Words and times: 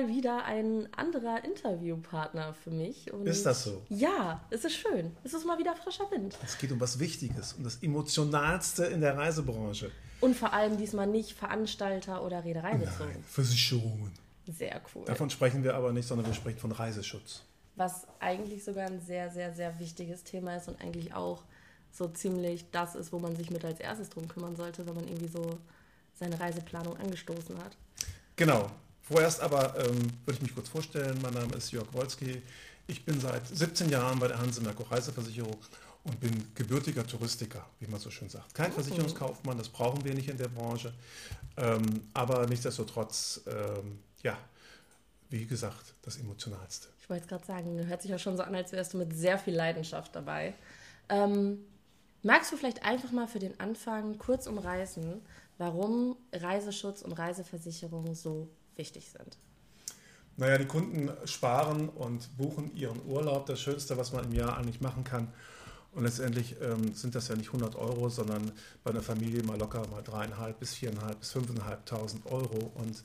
mal 0.00 0.08
wieder 0.08 0.44
ein 0.44 0.88
anderer 0.94 1.44
Interviewpartner 1.44 2.54
für 2.54 2.70
mich. 2.70 3.12
Und 3.12 3.26
ist 3.26 3.46
das 3.46 3.64
so? 3.64 3.82
Ja, 3.88 4.44
es 4.50 4.64
ist 4.64 4.74
schön. 4.74 5.16
Es 5.24 5.34
ist 5.34 5.44
mal 5.46 5.58
wieder 5.58 5.74
frischer 5.76 6.10
Wind. 6.10 6.36
Es 6.44 6.58
geht 6.58 6.72
um 6.72 6.80
was 6.80 6.98
Wichtiges, 6.98 7.54
um 7.54 7.64
das 7.64 7.82
Emotionalste 7.82 8.86
in 8.86 9.00
der 9.00 9.16
Reisebranche. 9.16 9.90
Und 10.20 10.36
vor 10.36 10.52
allem 10.52 10.76
diesmal 10.76 11.06
nicht 11.06 11.32
Veranstalter 11.32 12.22
oder 12.24 12.44
Reederei 12.44 12.76
bezogen. 12.76 13.10
Nein, 13.12 13.24
Versicherungen. 13.26 14.12
Sehr 14.46 14.80
cool. 14.94 15.04
Davon 15.04 15.30
sprechen 15.30 15.64
wir 15.64 15.74
aber 15.74 15.92
nicht, 15.92 16.06
sondern 16.06 16.26
wir 16.26 16.34
sprechen 16.34 16.58
von 16.58 16.72
Reiseschutz. 16.72 17.42
Was 17.76 18.06
eigentlich 18.18 18.64
sogar 18.64 18.86
ein 18.86 19.00
sehr, 19.00 19.30
sehr, 19.30 19.54
sehr 19.54 19.78
wichtiges 19.78 20.24
Thema 20.24 20.56
ist 20.56 20.68
und 20.68 20.80
eigentlich 20.80 21.14
auch 21.14 21.44
so 21.92 22.08
ziemlich 22.08 22.70
das 22.70 22.94
ist, 22.94 23.12
wo 23.12 23.18
man 23.18 23.36
sich 23.36 23.50
mit 23.50 23.64
als 23.64 23.80
erstes 23.80 24.10
drum 24.10 24.28
kümmern 24.28 24.56
sollte, 24.56 24.86
wenn 24.86 24.94
man 24.94 25.08
irgendwie 25.08 25.28
so 25.28 25.58
seine 26.14 26.38
Reiseplanung 26.38 26.96
angestoßen 26.98 27.56
hat. 27.58 27.76
Genau. 28.36 28.70
Vorerst 29.10 29.40
aber 29.40 29.76
ähm, 29.76 29.98
würde 30.24 30.34
ich 30.34 30.42
mich 30.42 30.54
kurz 30.54 30.68
vorstellen. 30.68 31.18
Mein 31.20 31.34
Name 31.34 31.56
ist 31.56 31.72
Jörg 31.72 31.92
Wolski. 31.92 32.42
Ich 32.86 33.04
bin 33.04 33.20
seit 33.20 33.44
17 33.44 33.90
Jahren 33.90 34.20
bei 34.20 34.28
der 34.28 34.38
Hanse 34.38 34.60
Merkur 34.60 34.88
Reiseversicherung 34.88 35.56
und 36.04 36.20
bin 36.20 36.54
gebürtiger 36.54 37.04
Touristiker, 37.04 37.66
wie 37.80 37.88
man 37.88 37.98
so 37.98 38.08
schön 38.08 38.28
sagt. 38.28 38.54
Kein 38.54 38.70
oh. 38.70 38.74
Versicherungskaufmann, 38.74 39.58
das 39.58 39.68
brauchen 39.68 40.04
wir 40.04 40.14
nicht 40.14 40.28
in 40.28 40.38
der 40.38 40.46
Branche. 40.46 40.94
Ähm, 41.56 41.82
aber 42.14 42.46
nichtsdestotrotz, 42.46 43.40
ähm, 43.48 43.98
ja, 44.22 44.38
wie 45.28 45.44
gesagt, 45.44 45.94
das 46.02 46.16
Emotionalste. 46.16 46.86
Ich 47.00 47.10
wollte 47.10 47.26
gerade 47.26 47.44
sagen, 47.44 47.84
hört 47.84 48.02
sich 48.02 48.12
ja 48.12 48.18
schon 48.20 48.36
so 48.36 48.44
an, 48.44 48.54
als 48.54 48.70
wärst 48.70 48.94
du 48.94 48.98
mit 48.98 49.12
sehr 49.16 49.38
viel 49.38 49.56
Leidenschaft 49.56 50.14
dabei. 50.14 50.54
Ähm, 51.08 51.64
magst 52.22 52.52
du 52.52 52.56
vielleicht 52.56 52.84
einfach 52.84 53.10
mal 53.10 53.26
für 53.26 53.40
den 53.40 53.58
Anfang 53.58 54.18
kurz 54.18 54.46
umreißen, 54.46 55.20
warum 55.58 56.16
Reiseschutz 56.32 57.02
und 57.02 57.10
Reiseversicherung 57.10 58.14
so 58.14 58.48
wichtig 58.76 59.10
sind? 59.10 59.38
Naja, 60.36 60.56
die 60.58 60.66
Kunden 60.66 61.10
sparen 61.26 61.88
und 61.88 62.36
buchen 62.38 62.74
ihren 62.74 63.04
Urlaub, 63.04 63.46
das 63.46 63.60
Schönste, 63.60 63.96
was 63.96 64.12
man 64.12 64.24
im 64.24 64.32
Jahr 64.32 64.56
eigentlich 64.56 64.80
machen 64.80 65.04
kann. 65.04 65.28
Und 65.92 66.04
letztendlich 66.04 66.56
ähm, 66.62 66.94
sind 66.94 67.14
das 67.14 67.28
ja 67.28 67.34
nicht 67.34 67.48
100 67.48 67.74
Euro, 67.74 68.08
sondern 68.08 68.52
bei 68.84 68.90
einer 68.90 69.02
Familie 69.02 69.42
mal 69.42 69.58
locker 69.58 69.86
mal 69.88 70.02
dreieinhalb 70.02 70.58
bis 70.60 70.74
viereinhalb 70.74 71.18
bis 71.18 71.32
fünfeinhalbtausend 71.32 72.26
Euro. 72.26 72.72
Und 72.74 73.02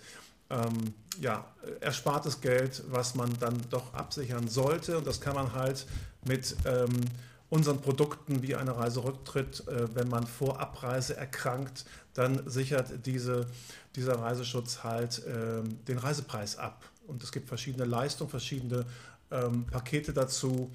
ähm, 0.52 0.93
ja, 1.19 1.45
erspartes 1.81 2.41
Geld, 2.41 2.83
was 2.89 3.16
man 3.16 3.38
dann 3.39 3.59
doch 3.71 3.93
absichern 3.93 4.47
sollte. 4.47 4.99
Und 4.99 5.08
das 5.08 5.19
kann 5.19 5.36
man 5.36 5.53
halt 5.53 5.88
mit 6.25 6.55
ähm, 6.66 7.02
unseren 7.49 7.81
Produkten 7.81 8.41
wie 8.41 8.55
eine 8.55 8.75
Reiserücktritt, 8.75 9.67
äh, 9.67 9.95
wenn 9.95 10.07
man 10.07 10.25
vor 10.25 10.59
Abreise 10.59 11.15
erkrankt, 11.15 11.85
dann 12.13 12.49
sichert 12.49 13.05
diese, 13.05 13.47
dieser 13.95 14.19
Reiseschutz 14.19 14.83
halt 14.83 15.25
äh, 15.25 15.63
den 15.87 15.97
Reisepreis 15.97 16.57
ab. 16.57 16.83
Und 17.07 17.23
es 17.23 17.31
gibt 17.31 17.47
verschiedene 17.47 17.85
Leistungen, 17.85 18.29
verschiedene 18.29 18.85
ähm, 19.31 19.65
Pakete 19.65 20.13
dazu. 20.13 20.71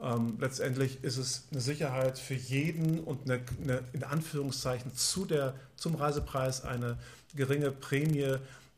Ähm, 0.00 0.38
letztendlich 0.40 1.04
ist 1.04 1.18
es 1.18 1.44
eine 1.50 1.60
Sicherheit 1.60 2.18
für 2.18 2.34
jeden 2.34 3.00
und 3.00 3.30
eine, 3.30 3.44
eine, 3.62 3.82
in 3.92 4.02
Anführungszeichen 4.02 4.94
zu 4.94 5.24
der, 5.24 5.54
zum 5.76 5.94
Reisepreis 5.94 6.64
eine 6.64 6.98
geringe 7.34 7.70
Prämie, 7.70 8.36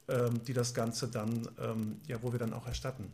ähm, 0.09 0.45
die 0.45 0.53
das 0.53 0.75
Ganze 0.75 1.09
dann, 1.09 1.49
ähm, 1.61 2.01
ja, 2.07 2.23
wo 2.23 2.33
wir 2.33 2.39
dann 2.39 2.53
auch 2.53 2.67
erstatten. 2.67 3.11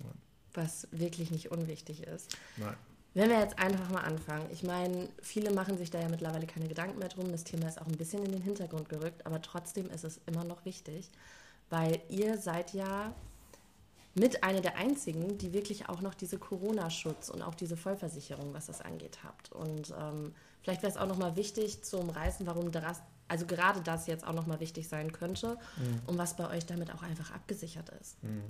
Ja. 0.00 0.10
Was 0.54 0.88
wirklich 0.90 1.30
nicht 1.30 1.50
unwichtig 1.50 2.02
ist. 2.02 2.36
Nein. 2.56 2.76
Wenn 3.14 3.30
wir 3.30 3.40
jetzt 3.40 3.58
einfach 3.58 3.88
mal 3.90 4.02
anfangen, 4.02 4.46
ich 4.52 4.62
meine, 4.62 5.08
viele 5.22 5.52
machen 5.52 5.76
sich 5.78 5.90
da 5.90 5.98
ja 6.00 6.08
mittlerweile 6.08 6.46
keine 6.46 6.68
Gedanken 6.68 6.98
mehr 6.98 7.08
drum, 7.08 7.30
das 7.32 7.44
Thema 7.44 7.66
ist 7.66 7.80
auch 7.80 7.86
ein 7.86 7.96
bisschen 7.96 8.24
in 8.24 8.32
den 8.32 8.42
Hintergrund 8.42 8.88
gerückt, 8.88 9.26
aber 9.26 9.40
trotzdem 9.42 9.90
ist 9.90 10.04
es 10.04 10.20
immer 10.26 10.44
noch 10.44 10.64
wichtig, 10.64 11.10
weil 11.70 12.00
ihr 12.08 12.38
seid 12.38 12.74
ja 12.74 13.14
mit 14.14 14.42
einer 14.42 14.60
der 14.60 14.76
einzigen, 14.76 15.38
die 15.38 15.52
wirklich 15.52 15.88
auch 15.88 16.00
noch 16.00 16.14
diese 16.14 16.38
Corona-Schutz 16.38 17.28
und 17.28 17.42
auch 17.42 17.54
diese 17.54 17.76
Vollversicherung, 17.76 18.52
was 18.52 18.66
das 18.66 18.80
angeht, 18.80 19.18
habt. 19.24 19.52
Und 19.52 19.94
ähm, 19.98 20.34
vielleicht 20.62 20.82
wäre 20.82 20.92
es 20.92 20.98
auch 20.98 21.06
nochmal 21.06 21.36
wichtig 21.36 21.82
zu 21.82 21.98
umreißen, 21.98 22.46
warum 22.46 22.72
das, 22.72 23.00
also 23.28 23.46
gerade 23.46 23.80
das 23.80 24.06
jetzt 24.06 24.26
auch 24.26 24.32
nochmal 24.32 24.60
wichtig 24.60 24.88
sein 24.88 25.12
könnte 25.12 25.56
mhm. 25.76 26.00
und 26.06 26.18
was 26.18 26.34
bei 26.36 26.48
euch 26.50 26.66
damit 26.66 26.92
auch 26.92 27.02
einfach 27.02 27.32
abgesichert 27.32 27.90
ist. 28.00 28.22
Mhm. 28.22 28.42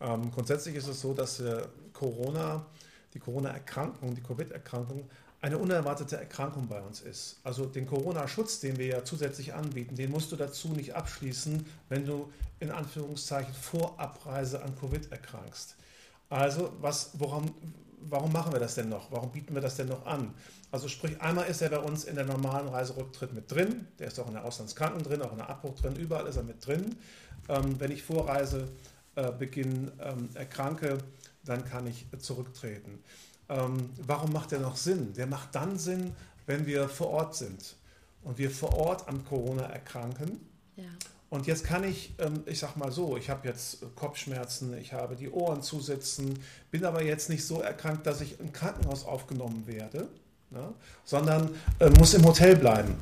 Ähm, 0.00 0.30
grundsätzlich 0.30 0.76
ist 0.76 0.88
es 0.88 1.00
so, 1.00 1.12
dass 1.14 1.40
äh, 1.40 1.66
Corona, 1.92 2.66
die 3.14 3.18
Corona-Erkrankung, 3.18 4.14
die 4.14 4.22
Covid-Erkrankung 4.22 5.08
eine 5.40 5.58
unerwartete 5.58 6.16
Erkrankung 6.16 6.66
bei 6.66 6.80
uns 6.80 7.00
ist. 7.00 7.38
Also 7.44 7.66
den 7.66 7.86
Corona-Schutz, 7.86 8.60
den 8.60 8.76
wir 8.76 8.86
ja 8.86 9.04
zusätzlich 9.04 9.54
anbieten, 9.54 9.94
den 9.94 10.10
musst 10.10 10.32
du 10.32 10.36
dazu 10.36 10.68
nicht 10.68 10.94
abschließen, 10.94 11.64
wenn 11.88 12.04
du 12.04 12.32
in 12.58 12.70
Anführungszeichen 12.70 13.54
vor 13.54 13.98
Abreise 14.00 14.62
an 14.62 14.76
Covid 14.78 15.12
erkrankst. 15.12 15.76
Also 16.28 16.72
was, 16.80 17.10
woran, 17.14 17.50
warum 18.00 18.32
machen 18.32 18.52
wir 18.52 18.58
das 18.58 18.74
denn 18.74 18.88
noch? 18.88 19.12
Warum 19.12 19.30
bieten 19.30 19.54
wir 19.54 19.62
das 19.62 19.76
denn 19.76 19.88
noch 19.88 20.06
an? 20.06 20.34
Also 20.72 20.88
sprich, 20.88 21.20
einmal 21.22 21.46
ist 21.46 21.62
er 21.62 21.70
bei 21.70 21.78
uns 21.78 22.04
in 22.04 22.16
der 22.16 22.24
normalen 22.24 22.68
Reiserücktritt 22.68 23.32
mit 23.32 23.50
drin, 23.50 23.86
der 23.98 24.08
ist 24.08 24.18
auch 24.18 24.26
in 24.26 24.34
der 24.34 24.44
Auslandskranken 24.44 25.02
drin, 25.04 25.22
auch 25.22 25.32
in 25.32 25.38
der 25.38 25.48
Abbruch 25.48 25.76
drin, 25.76 25.94
überall 25.96 26.26
ist 26.26 26.36
er 26.36 26.42
mit 26.42 26.66
drin. 26.66 26.96
Ähm, 27.48 27.80
wenn 27.80 27.92
ich 27.92 28.02
vor 28.02 28.28
Äh, 29.18 29.32
ähm, 29.50 30.28
erkranke, 30.34 30.98
dann 31.44 31.64
kann 31.64 31.88
ich 31.88 32.06
zurücktreten. 32.20 33.02
Ähm, 33.48 33.90
warum 34.06 34.32
macht 34.32 34.52
der 34.52 34.60
noch 34.60 34.76
Sinn? 34.76 35.12
Der 35.14 35.26
macht 35.26 35.56
dann 35.56 35.76
Sinn, 35.76 36.14
wenn 36.46 36.66
wir 36.66 36.88
vor 36.88 37.08
Ort 37.08 37.34
sind 37.34 37.74
und 38.22 38.38
wir 38.38 38.48
vor 38.48 38.76
Ort 38.78 39.08
an 39.08 39.24
Corona 39.24 39.64
erkranken. 39.64 40.40
Ja. 40.76 40.84
Und 41.30 41.48
jetzt 41.48 41.64
kann 41.64 41.82
ich, 41.82 42.14
ähm, 42.18 42.44
ich 42.46 42.60
sag 42.60 42.76
mal 42.76 42.92
so, 42.92 43.16
ich 43.16 43.28
habe 43.28 43.48
jetzt 43.48 43.78
Kopfschmerzen, 43.96 44.76
ich 44.78 44.92
habe 44.92 45.16
die 45.16 45.30
Ohren 45.30 45.62
zusitzen, 45.62 46.38
bin 46.70 46.84
aber 46.84 47.02
jetzt 47.02 47.28
nicht 47.28 47.44
so 47.44 47.60
erkrankt, 47.60 48.06
dass 48.06 48.20
ich 48.20 48.38
im 48.38 48.52
Krankenhaus 48.52 49.04
aufgenommen 49.04 49.66
werde, 49.66 50.06
ne, 50.50 50.72
sondern 51.04 51.50
äh, 51.80 51.90
muss 51.90 52.14
im 52.14 52.24
Hotel 52.24 52.54
bleiben. 52.54 52.94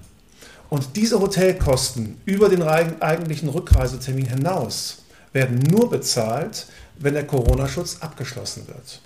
Und 0.71 0.97
diese 0.97 1.21
Hotelkosten 1.21 2.21
über 2.25 2.49
den 2.49 2.63
eigentlichen 2.63 3.51
Rückreisetermin 3.51 4.27
hinaus 4.27 5.03
werden 5.37 5.59
nur 5.59 5.91
bezahlt, 5.91 6.67
wenn 6.99 7.15
der 7.15 7.27
Corona-Schutz 7.27 7.99
abgeschlossen 8.01 8.67
wird. 8.67 9.01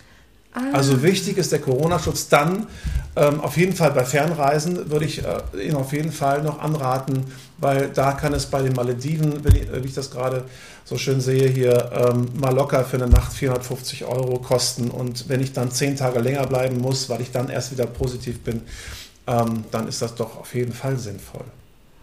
Ah. 0.53 0.61
Also 0.73 1.03
wichtig 1.03 1.39
ist 1.39 1.53
der 1.53 1.61
Corona-Schutz 1.61 2.29
dann. 2.29 2.69
Ähm, 3.17 3.41
auf 3.41 3.57
jeden 3.57 3.75
Fall 3.75 3.91
bei 3.91 4.05
Fernreisen 4.05 4.91
würde 4.91 5.05
ich 5.05 5.25
äh, 5.25 5.67
Ihnen 5.67 5.77
auf 5.77 5.93
jeden 5.93 6.13
Fall 6.13 6.43
noch 6.43 6.61
anraten, 6.61 7.25
weil 7.59 7.89
da 7.89 8.13
kann 8.13 8.33
es 8.33 8.47
bei 8.47 8.63
den 8.63 8.73
Malediven, 8.73 9.45
wie 9.45 9.59
ich, 9.59 9.73
wie 9.73 9.89
ich 9.89 9.95
das 9.95 10.11
gerade 10.11 10.45
so 10.85 10.97
schön 10.97 11.21
sehe 11.21 11.49
hier, 11.49 11.91
ähm, 11.93 12.29
mal 12.35 12.55
locker 12.55 12.85
für 12.85 12.97
eine 12.97 13.09
Nacht 13.09 13.33
450 13.33 14.05
Euro 14.05 14.39
kosten. 14.39 14.91
Und 14.91 15.29
wenn 15.29 15.41
ich 15.41 15.53
dann 15.53 15.73
zehn 15.73 15.97
Tage 15.97 16.21
länger 16.21 16.47
bleiben 16.47 16.79
muss, 16.79 17.09
weil 17.09 17.21
ich 17.21 17.33
dann 17.33 17.49
erst 17.49 17.73
wieder 17.73 17.87
positiv 17.87 18.41
bin, 18.41 18.63
ähm, 19.27 19.65
dann 19.73 19.89
ist 19.89 20.01
das 20.01 20.15
doch 20.15 20.39
auf 20.39 20.55
jeden 20.55 20.73
Fall 20.73 20.97
sinnvoll. 20.97 21.45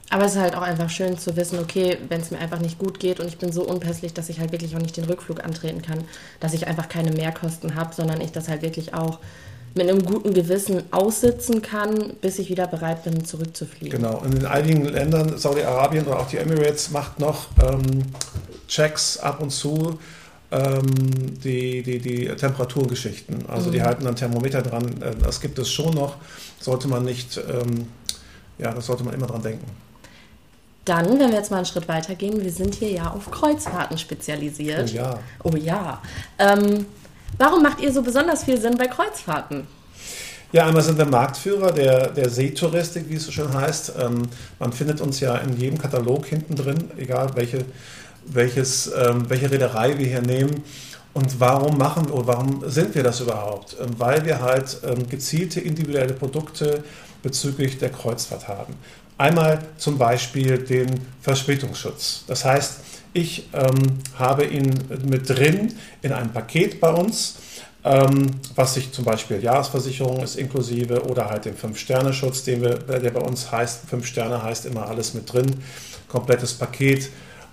Aber 0.10 0.26
es 0.26 0.36
ist 0.36 0.42
halt 0.42 0.56
auch 0.56 0.62
einfach 0.62 0.90
schön 0.90 1.18
zu 1.18 1.36
wissen, 1.36 1.60
okay, 1.60 1.98
wenn 2.08 2.22
es 2.22 2.32
mir 2.32 2.40
einfach 2.40 2.60
nicht 2.60 2.80
gut 2.80 3.00
geht 3.00 3.20
und 3.20 3.28
ich 3.28 3.38
bin 3.38 3.52
so 3.52 3.64
unpässlich, 3.64 4.14
dass 4.14 4.30
ich 4.30 4.40
halt 4.40 4.52
wirklich 4.54 4.76
auch 4.76 4.82
nicht 4.82 4.96
den 4.96 5.04
Rückflug 5.04 5.44
antreten 5.44 5.82
kann, 5.82 6.06
dass 6.40 6.54
ich 6.54 6.68
einfach 6.68 6.88
keine 6.88 7.12
Mehrkosten 7.12 7.76
habe, 7.76 7.94
sondern 7.94 8.22
ich 8.22 8.32
das 8.32 8.48
halt 8.48 8.62
wirklich 8.62 8.94
auch 8.94 9.20
mit 9.76 9.90
einem 9.90 10.04
guten 10.04 10.34
Gewissen 10.34 10.84
aussitzen 10.92 11.62
kann, 11.62 12.14
bis 12.22 12.40
ich 12.40 12.50
wieder 12.50 12.68
bereit 12.68 13.04
bin, 13.04 13.26
zurückzufliegen. 13.26 14.02
Genau, 14.02 14.18
und 14.20 14.34
in 14.34 14.46
einigen 14.46 14.86
Ländern, 14.86 15.38
Saudi-Arabien 15.38 16.08
oder 16.08 16.20
auch 16.20 16.28
die 16.28 16.38
Emirates, 16.38 16.90
macht 16.92 17.20
noch 17.20 17.48
ähm, 17.62 18.04
Checks 18.68 19.18
ab 19.18 19.42
und 19.42 19.52
zu 19.52 20.00
ähm, 20.52 20.86
die, 21.44 21.84
die, 21.84 22.00
die 22.00 22.28
Temperaturgeschichten. 22.28 23.46
Also 23.48 23.70
mhm. 23.70 23.74
die 23.74 23.82
halten 23.84 24.06
dann 24.06 24.16
Thermometer 24.16 24.62
dran. 24.62 25.02
Äh, 25.02 25.16
das 25.22 25.42
gibt 25.42 25.60
es 25.60 25.70
schon 25.70 25.94
noch. 25.94 26.16
Sollte 26.60 26.88
man 26.88 27.04
nicht, 27.04 27.38
ähm, 27.38 27.88
ja, 28.58 28.74
das 28.74 28.86
sollte 28.86 29.04
man 29.04 29.14
immer 29.14 29.28
dran 29.28 29.42
denken. 29.42 29.66
Dann, 30.88 31.20
wenn 31.20 31.32
wir 31.32 31.38
jetzt 31.38 31.52
mal 31.52 31.58
einen 31.58 31.66
Schritt 31.66 31.88
weiter 31.90 32.16
gehen, 32.16 32.42
wir 32.42 32.52
sind 32.52 32.76
hier 32.76 32.90
ja 32.90 33.12
auf 33.12 33.30
Kreuzfahrten 33.30 33.98
spezialisiert. 33.98 34.90
Oh 34.90 34.96
ja. 34.96 35.20
Oh 35.44 35.56
ja. 35.56 36.02
Ähm, 36.40 36.86
warum 37.38 37.62
macht 37.62 37.82
ihr 37.82 37.92
so 37.92 38.02
besonders 38.02 38.46
viel 38.46 38.60
Sinn 38.60 38.78
bei 38.78 38.88
Kreuzfahrten? 38.88 39.68
Ja, 40.54 40.66
einmal 40.66 40.82
sind 40.82 40.98
wir 40.98 41.06
Marktführer 41.06 41.74
der, 41.74 42.12
der 42.12 42.30
Seetouristik, 42.30 43.10
wie 43.10 43.16
es 43.16 43.26
so 43.26 43.32
schön 43.34 43.54
heißt. 43.54 43.94
Ähm, 44.00 44.30
man 44.60 44.72
findet 44.72 45.02
uns 45.02 45.20
ja 45.20 45.36
in 45.36 45.58
jedem 45.58 45.78
Katalog 45.78 46.26
hinten 46.26 46.56
drin, 46.56 46.90
egal 46.96 47.32
welche, 47.36 47.66
welches, 48.26 48.88
ähm, 48.88 49.30
welche 49.30 49.52
Reederei 49.52 49.98
wir 49.98 50.08
hier 50.08 50.22
nehmen. 50.22 50.64
Und 51.14 51.42
warum 51.42 51.78
machen 51.78 52.10
oder 52.12 52.28
warum 52.28 52.64
sind 52.70 52.96
wir 52.96 53.04
das 53.04 53.20
überhaupt? 53.20 53.76
Ähm, 53.82 53.90
weil 53.98 54.24
wir 54.24 54.40
halt 54.42 54.78
ähm, 54.86 55.10
gezielte 55.10 55.60
individuelle 55.60 56.14
Produkte 56.14 56.82
bezüglich 57.24 57.78
der 57.78 57.90
Kreuzfahrt 57.90 58.48
haben. 58.48 58.76
Einmal 59.18 59.60
zum 59.78 59.98
Beispiel 59.98 60.60
den 60.60 61.00
Verspätungsschutz. 61.22 62.24
Das 62.28 62.46
heißt, 62.46 62.80
ich 63.14 63.50
ähm, 63.54 64.00
habe 64.18 64.46
ihn 64.46 64.70
mit 65.10 65.28
drin 65.28 65.74
in 66.04 66.14
einem 66.14 66.32
Paket 66.32 66.80
bei 66.80 66.92
uns, 66.92 67.38
ähm, 67.84 68.32
was 68.56 68.76
sich 68.76 68.92
zum 68.92 69.06
Beispiel 69.06 69.42
Jahresversicherung 69.42 70.22
ist 70.22 70.36
inklusive 70.36 71.04
oder 71.06 71.30
halt 71.30 71.46
den 71.46 71.56
Fünf-Sterne-Schutz, 71.56 72.44
der 72.44 73.12
bei 73.12 73.22
uns 73.22 73.52
heißt, 73.52 73.90
Fünf 73.90 74.06
Sterne 74.06 74.44
heißt 74.44 74.66
immer 74.66 74.88
alles 74.88 75.14
mit 75.14 75.32
drin, 75.32 75.64
komplettes 76.08 76.54
Paket. 76.54 77.10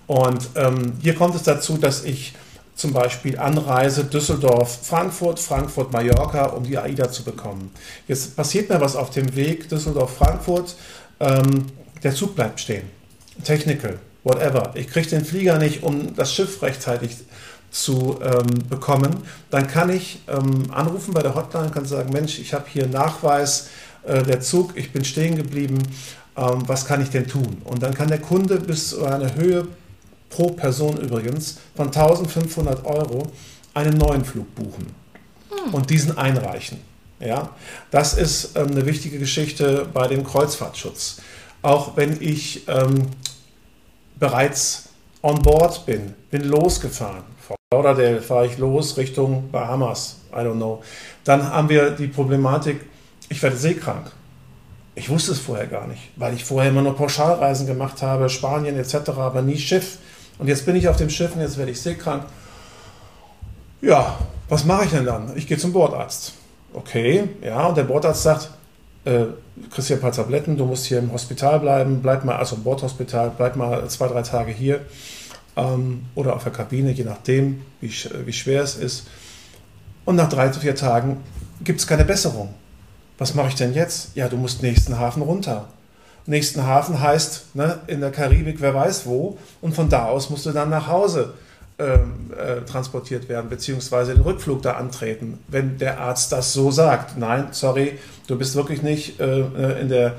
Und 0.07 0.49
ähm, 0.55 0.93
hier 1.01 1.15
kommt 1.15 1.35
es 1.35 1.43
dazu, 1.43 1.77
dass 1.77 2.03
ich 2.03 2.33
zum 2.75 2.91
Beispiel 2.91 3.39
Anreise 3.39 4.03
Düsseldorf, 4.03 4.79
Frankfurt, 4.83 5.39
Frankfurt, 5.39 5.93
Mallorca, 5.93 6.47
um 6.47 6.63
die 6.63 6.77
AIDA 6.77 7.09
zu 7.09 7.23
bekommen. 7.23 7.71
Jetzt 8.07 8.35
passiert 8.35 8.69
mir 8.69 8.81
was 8.81 8.95
auf 8.95 9.11
dem 9.11 9.35
Weg 9.35 9.69
Düsseldorf, 9.69 10.17
Frankfurt. 10.17 10.75
Ähm, 11.19 11.67
der 12.03 12.13
Zug 12.13 12.35
bleibt 12.35 12.59
stehen. 12.59 12.89
Technical, 13.43 13.99
whatever. 14.23 14.71
Ich 14.75 14.87
kriege 14.87 15.09
den 15.09 15.25
Flieger 15.25 15.57
nicht, 15.57 15.83
um 15.83 16.15
das 16.15 16.33
Schiff 16.33 16.61
rechtzeitig 16.61 17.17
zu 17.71 18.19
ähm, 18.21 18.67
bekommen. 18.69 19.23
Dann 19.49 19.67
kann 19.67 19.89
ich 19.89 20.21
ähm, 20.27 20.71
anrufen 20.71 21.13
bei 21.13 21.21
der 21.21 21.35
Hotline 21.35 21.65
und 21.65 21.73
kann 21.73 21.85
sagen, 21.85 22.11
Mensch, 22.13 22.39
ich 22.39 22.53
habe 22.53 22.65
hier 22.67 22.87
Nachweis, 22.87 23.69
äh, 24.03 24.23
der 24.23 24.39
Zug, 24.41 24.77
ich 24.77 24.91
bin 24.91 25.03
stehen 25.03 25.35
geblieben, 25.35 25.79
ähm, 26.37 26.63
was 26.67 26.85
kann 26.85 27.01
ich 27.01 27.09
denn 27.09 27.27
tun? 27.27 27.61
Und 27.65 27.83
dann 27.83 27.93
kann 27.93 28.07
der 28.07 28.19
Kunde 28.19 28.59
bis 28.59 28.89
zu 28.89 29.03
einer 29.03 29.35
Höhe 29.35 29.67
pro 30.29 30.51
Person 30.51 30.97
übrigens 30.97 31.57
von 31.75 31.87
1500 31.87 32.85
Euro 32.85 33.31
einen 33.73 33.97
neuen 33.97 34.23
Flug 34.23 34.53
buchen 34.55 34.87
hm. 35.49 35.73
und 35.73 35.89
diesen 35.89 36.17
einreichen. 36.17 36.79
Ja, 37.19 37.49
das 37.91 38.13
ist 38.13 38.57
ähm, 38.57 38.71
eine 38.71 38.85
wichtige 38.85 39.19
Geschichte 39.19 39.87
bei 39.93 40.07
dem 40.07 40.23
Kreuzfahrtschutz. 40.23 41.21
Auch 41.61 41.95
wenn 41.95 42.21
ich 42.21 42.67
ähm, 42.67 43.07
bereits 44.19 44.89
on 45.21 45.41
board 45.41 45.85
bin, 45.85 46.13
bin 46.29 46.43
losgefahren, 46.43 47.23
Fort 47.39 47.59
Lauderdale 47.73 48.21
fahre 48.21 48.47
ich 48.47 48.57
los 48.57 48.97
Richtung 48.97 49.49
Bahamas, 49.51 50.17
I 50.31 50.37
don't 50.37 50.55
know. 50.55 50.83
Dann 51.23 51.49
haben 51.49 51.69
wir 51.69 51.91
die 51.91 52.07
Problematik, 52.07 52.81
ich 53.29 53.41
werde 53.41 53.55
seekrank. 53.55 54.11
Ich 54.93 55.09
wusste 55.09 55.31
es 55.31 55.39
vorher 55.39 55.67
gar 55.67 55.87
nicht, 55.87 56.11
weil 56.15 56.33
ich 56.33 56.45
vorher 56.45 56.71
immer 56.71 56.81
nur 56.81 56.95
Pauschalreisen 56.95 57.67
gemacht 57.67 58.01
habe, 58.01 58.29
Spanien 58.29 58.77
etc., 58.77 59.09
aber 59.17 59.41
nie 59.41 59.57
Schiff. 59.57 59.97
Und 60.37 60.47
jetzt 60.47 60.65
bin 60.65 60.75
ich 60.75 60.87
auf 60.87 60.97
dem 60.97 61.09
Schiff 61.09 61.33
und 61.35 61.41
jetzt 61.41 61.57
werde 61.57 61.71
ich 61.71 61.81
seekrank. 61.81 62.25
Ja, 63.81 64.17
was 64.47 64.65
mache 64.65 64.85
ich 64.85 64.91
denn 64.91 65.05
dann? 65.05 65.35
Ich 65.35 65.47
gehe 65.47 65.57
zum 65.57 65.73
Bordarzt. 65.73 66.33
Okay, 66.75 67.29
ja, 67.41 67.67
und 67.67 67.77
der 67.77 67.83
Bordarzt 67.83 68.23
sagt, 68.23 68.49
äh, 69.05 69.25
kriegst 69.71 69.87
hier 69.87 69.97
ein 69.97 70.01
paar 70.01 70.11
Tabletten, 70.11 70.57
du 70.57 70.65
musst 70.65 70.85
hier 70.85 70.99
im 70.99 71.13
Hospital 71.13 71.59
bleiben, 71.61 72.01
bleib 72.01 72.25
mal, 72.25 72.35
also 72.35 72.57
im 72.57 72.63
Bordhospital, 72.63 73.31
bleib 73.37 73.55
mal 73.55 73.87
zwei, 73.87 74.07
drei 74.07 74.21
Tage 74.23 74.51
hier 74.51 74.81
ähm, 75.55 76.05
oder 76.15 76.35
auf 76.35 76.43
der 76.43 76.51
Kabine, 76.51 76.91
je 76.91 77.05
nachdem, 77.05 77.61
wie, 77.79 77.93
wie 78.25 78.33
schwer 78.33 78.61
es 78.61 78.75
ist. 78.75 79.07
Und 80.03 80.17
nach 80.17 80.27
drei, 80.27 80.51
vier 80.51 80.75
Tagen 80.75 81.23
gibt 81.63 81.79
es 81.79 81.87
keine 81.87 82.03
Besserung. 82.03 82.53
Was 83.17 83.33
mache 83.33 83.47
ich 83.47 83.55
denn 83.55 83.73
jetzt? 83.73 84.09
Ja, 84.15 84.27
du 84.27 84.35
musst 84.35 84.61
nächsten 84.61 84.99
Hafen 84.99 85.21
runter 85.21 85.69
nächsten 86.25 86.65
Hafen 86.65 86.99
heißt 86.99 87.55
ne, 87.55 87.79
in 87.87 88.01
der 88.01 88.11
Karibik, 88.11 88.57
wer 88.59 88.73
weiß 88.73 89.05
wo. 89.05 89.37
Und 89.61 89.75
von 89.75 89.89
da 89.89 90.05
aus 90.05 90.29
musst 90.29 90.45
du 90.45 90.51
dann 90.51 90.69
nach 90.69 90.87
Hause 90.87 91.33
äh, 91.77 92.61
transportiert 92.65 93.27
werden, 93.27 93.49
beziehungsweise 93.49 94.13
den 94.13 94.23
Rückflug 94.23 94.61
da 94.61 94.73
antreten, 94.73 95.39
wenn 95.47 95.77
der 95.77 95.99
Arzt 95.99 96.31
das 96.31 96.53
so 96.53 96.71
sagt. 96.71 97.17
Nein, 97.17 97.49
sorry, 97.51 97.99
du 98.27 98.37
bist 98.37 98.55
wirklich 98.55 98.81
nicht 98.81 99.19
äh, 99.19 99.41
äh 99.41 99.81
in 99.81 99.89
der 99.89 100.15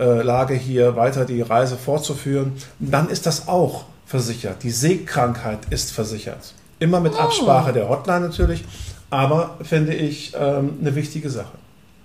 äh, 0.00 0.22
Lage, 0.22 0.54
hier 0.54 0.96
weiter 0.96 1.24
die 1.24 1.40
Reise 1.40 1.76
fortzuführen. 1.76 2.54
Dann 2.78 3.08
ist 3.08 3.26
das 3.26 3.48
auch 3.48 3.84
versichert. 4.06 4.62
Die 4.62 4.70
Seekrankheit 4.70 5.60
ist 5.70 5.92
versichert. 5.92 6.54
Immer 6.78 7.00
mit 7.00 7.14
oh. 7.14 7.18
Absprache 7.18 7.72
der 7.72 7.88
Hotline 7.88 8.20
natürlich, 8.20 8.64
aber 9.10 9.56
finde 9.62 9.94
ich 9.94 10.34
ähm, 10.38 10.78
eine 10.80 10.94
wichtige 10.94 11.30
Sache. 11.30 11.58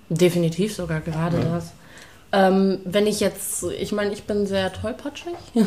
Definitiv 0.09 0.75
sogar 0.75 1.01
gerade 1.01 1.37
ja. 1.37 1.55
das. 1.55 1.71
Ähm, 2.35 2.79
wenn 2.83 3.05
ich 3.05 3.19
jetzt, 3.19 3.63
ich 3.79 3.91
meine, 3.91 4.11
ich 4.11 4.23
bin 4.23 4.47
sehr 4.47 4.73
tollpatschig. 4.73 5.35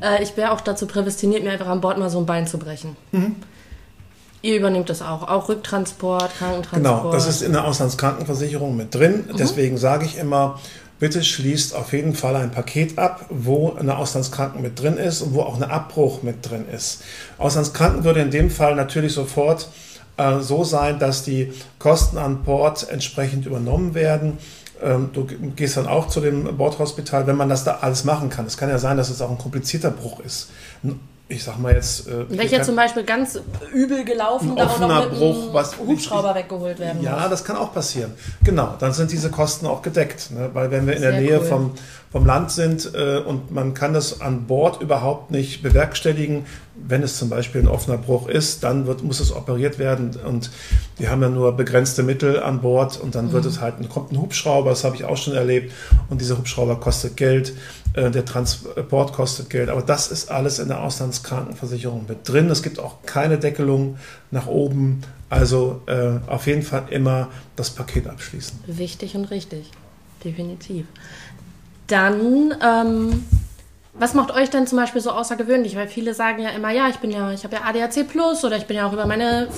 äh, 0.00 0.22
ich 0.22 0.34
wäre 0.34 0.52
auch 0.52 0.62
dazu 0.62 0.86
prädestiniert, 0.86 1.44
mir 1.44 1.52
einfach 1.52 1.68
an 1.68 1.82
Bord 1.82 1.98
mal 1.98 2.08
so 2.08 2.18
ein 2.18 2.26
Bein 2.26 2.46
zu 2.46 2.58
brechen. 2.58 2.96
Mhm. 3.12 3.36
Ihr 4.40 4.56
übernehmt 4.56 4.88
das 4.88 5.02
auch, 5.02 5.28
auch 5.28 5.50
Rücktransport, 5.50 6.38
Krankentransport. 6.38 7.02
Genau, 7.02 7.12
das 7.12 7.26
ist 7.26 7.42
in 7.42 7.52
der 7.52 7.66
Auslandskrankenversicherung 7.66 8.74
mit 8.74 8.94
drin. 8.94 9.26
Mhm. 9.28 9.36
Deswegen 9.36 9.76
sage 9.76 10.06
ich 10.06 10.16
immer, 10.16 10.58
bitte 10.98 11.22
schließt 11.22 11.74
auf 11.74 11.92
jeden 11.92 12.14
Fall 12.14 12.34
ein 12.36 12.50
Paket 12.50 12.98
ab, 12.98 13.26
wo 13.28 13.74
eine 13.74 13.98
Auslandskranken 13.98 14.62
mit 14.62 14.80
drin 14.80 14.96
ist 14.96 15.20
und 15.20 15.34
wo 15.34 15.42
auch 15.42 15.56
ein 15.56 15.70
Abbruch 15.70 16.22
mit 16.22 16.48
drin 16.48 16.64
ist. 16.74 17.02
Auslandskranken 17.36 18.04
würde 18.04 18.20
in 18.20 18.30
dem 18.30 18.50
Fall 18.50 18.74
natürlich 18.74 19.12
sofort 19.12 19.68
äh, 20.16 20.40
so 20.40 20.64
sein, 20.64 20.98
dass 20.98 21.24
die 21.24 21.52
Kosten 21.78 22.16
an 22.18 22.42
Bord 22.42 22.88
entsprechend 22.90 23.44
übernommen 23.46 23.94
werden. 23.94 24.38
Ähm, 24.82 25.10
du 25.12 25.26
gehst 25.56 25.76
dann 25.76 25.86
auch 25.86 26.08
zu 26.08 26.20
dem 26.20 26.56
Bordhospital, 26.56 27.26
wenn 27.26 27.36
man 27.36 27.48
das 27.48 27.64
da 27.64 27.78
alles 27.80 28.04
machen 28.04 28.30
kann. 28.30 28.46
Es 28.46 28.56
kann 28.56 28.68
ja 28.68 28.78
sein, 28.78 28.96
dass 28.96 29.10
es 29.10 29.20
auch 29.20 29.30
ein 29.30 29.38
komplizierter 29.38 29.90
Bruch 29.90 30.20
ist. 30.20 30.50
Ich 31.30 31.44
sag 31.44 31.58
mal 31.58 31.72
jetzt. 31.72 32.08
Äh, 32.08 32.26
Welcher 32.28 32.62
zum 32.62 32.74
Beispiel 32.74 33.04
ganz 33.04 33.38
übel 33.72 34.04
gelaufen, 34.04 34.56
da 34.56 34.66
auch 34.66 34.80
noch 34.80 35.04
mit 35.04 35.18
Bruch, 35.18 35.54
was 35.54 35.78
Hubschrauber 35.78 36.34
weggeholt 36.34 36.80
werden 36.80 37.02
Ja, 37.02 37.20
muss. 37.20 37.30
das 37.30 37.44
kann 37.44 37.56
auch 37.56 37.72
passieren. 37.72 38.12
Genau, 38.42 38.74
dann 38.80 38.92
sind 38.92 39.12
diese 39.12 39.30
Kosten 39.30 39.66
auch 39.66 39.80
gedeckt. 39.80 40.32
Ne? 40.32 40.50
Weil 40.52 40.72
wenn 40.72 40.88
wir 40.88 40.94
in 40.94 41.00
Sehr 41.00 41.12
der 41.12 41.20
Nähe 41.20 41.38
cool. 41.38 41.46
vom, 41.46 41.70
vom 42.10 42.26
Land 42.26 42.50
sind 42.50 42.90
äh, 42.94 43.18
und 43.18 43.52
man 43.52 43.74
kann 43.74 43.94
das 43.94 44.20
an 44.20 44.46
Bord 44.46 44.82
überhaupt 44.82 45.30
nicht 45.30 45.62
bewerkstelligen, 45.62 46.46
wenn 46.86 47.02
es 47.02 47.18
zum 47.18 47.28
Beispiel 47.28 47.60
ein 47.60 47.68
offener 47.68 47.98
Bruch 47.98 48.28
ist, 48.28 48.64
dann 48.64 48.86
wird, 48.86 49.02
muss 49.02 49.20
es 49.20 49.32
operiert 49.34 49.78
werden 49.78 50.16
und 50.26 50.50
die 50.98 51.08
haben 51.08 51.22
ja 51.22 51.28
nur 51.28 51.56
begrenzte 51.56 52.02
Mittel 52.02 52.42
an 52.42 52.60
Bord 52.60 52.98
und 52.98 53.14
dann 53.14 53.32
wird 53.32 53.44
mhm. 53.44 53.50
es 53.50 53.60
halt, 53.60 53.74
kommt 53.88 54.12
ein 54.12 54.20
Hubschrauber, 54.20 54.70
das 54.70 54.84
habe 54.84 54.96
ich 54.96 55.04
auch 55.04 55.16
schon 55.16 55.34
erlebt 55.34 55.72
und 56.08 56.20
dieser 56.20 56.38
Hubschrauber 56.38 56.76
kostet 56.80 57.16
Geld, 57.16 57.54
äh, 57.94 58.10
der 58.10 58.24
Transport 58.24 59.12
kostet 59.12 59.50
Geld, 59.50 59.68
aber 59.68 59.82
das 59.82 60.10
ist 60.10 60.30
alles 60.30 60.58
in 60.58 60.68
der 60.68 60.80
Auslandskrankenversicherung 61.20 62.06
mit 62.08 62.28
drin. 62.28 62.50
Es 62.50 62.62
gibt 62.62 62.78
auch 62.78 63.02
keine 63.04 63.38
Deckelung 63.38 63.98
nach 64.30 64.46
oben, 64.46 65.02
also 65.28 65.82
äh, 65.86 66.18
auf 66.26 66.46
jeden 66.46 66.62
Fall 66.62 66.84
immer 66.90 67.28
das 67.56 67.70
Paket 67.70 68.06
abschließen. 68.06 68.60
Wichtig 68.66 69.14
und 69.14 69.26
richtig, 69.30 69.70
definitiv. 70.24 70.86
Dann 71.86 72.54
ähm 72.62 73.24
was 73.92 74.14
macht 74.14 74.30
euch 74.30 74.48
denn 74.48 74.68
zum 74.68 74.78
Beispiel 74.78 75.00
so 75.00 75.10
außergewöhnlich? 75.10 75.74
Weil 75.74 75.88
viele 75.88 76.14
sagen 76.14 76.40
ja 76.40 76.50
immer, 76.50 76.70
ja, 76.70 76.88
ich 76.88 76.98
bin 76.98 77.10
ja, 77.10 77.32
ich 77.32 77.42
habe 77.42 77.56
ja 77.56 77.62
ADAC 77.64 78.08
Plus 78.08 78.44
oder 78.44 78.56
ich 78.56 78.66
bin 78.66 78.76
ja 78.76 78.86
auch 78.86 78.92
über 78.92 79.04
meine 79.04 79.48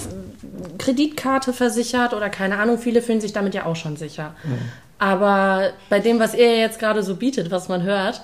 Kreditkarte 0.78 1.52
versichert 1.52 2.14
oder 2.14 2.30
keine 2.30 2.58
Ahnung. 2.58 2.78
Viele 2.78 3.02
fühlen 3.02 3.20
sich 3.20 3.34
damit 3.34 3.54
ja 3.54 3.66
auch 3.66 3.76
schon 3.76 3.96
sicher. 3.96 4.34
Mhm. 4.42 4.58
Aber 4.98 5.70
bei 5.90 6.00
dem, 6.00 6.18
was 6.18 6.34
ihr 6.34 6.56
jetzt 6.56 6.78
gerade 6.78 7.02
so 7.02 7.16
bietet, 7.16 7.50
was 7.50 7.68
man 7.68 7.82
hört, 7.82 8.22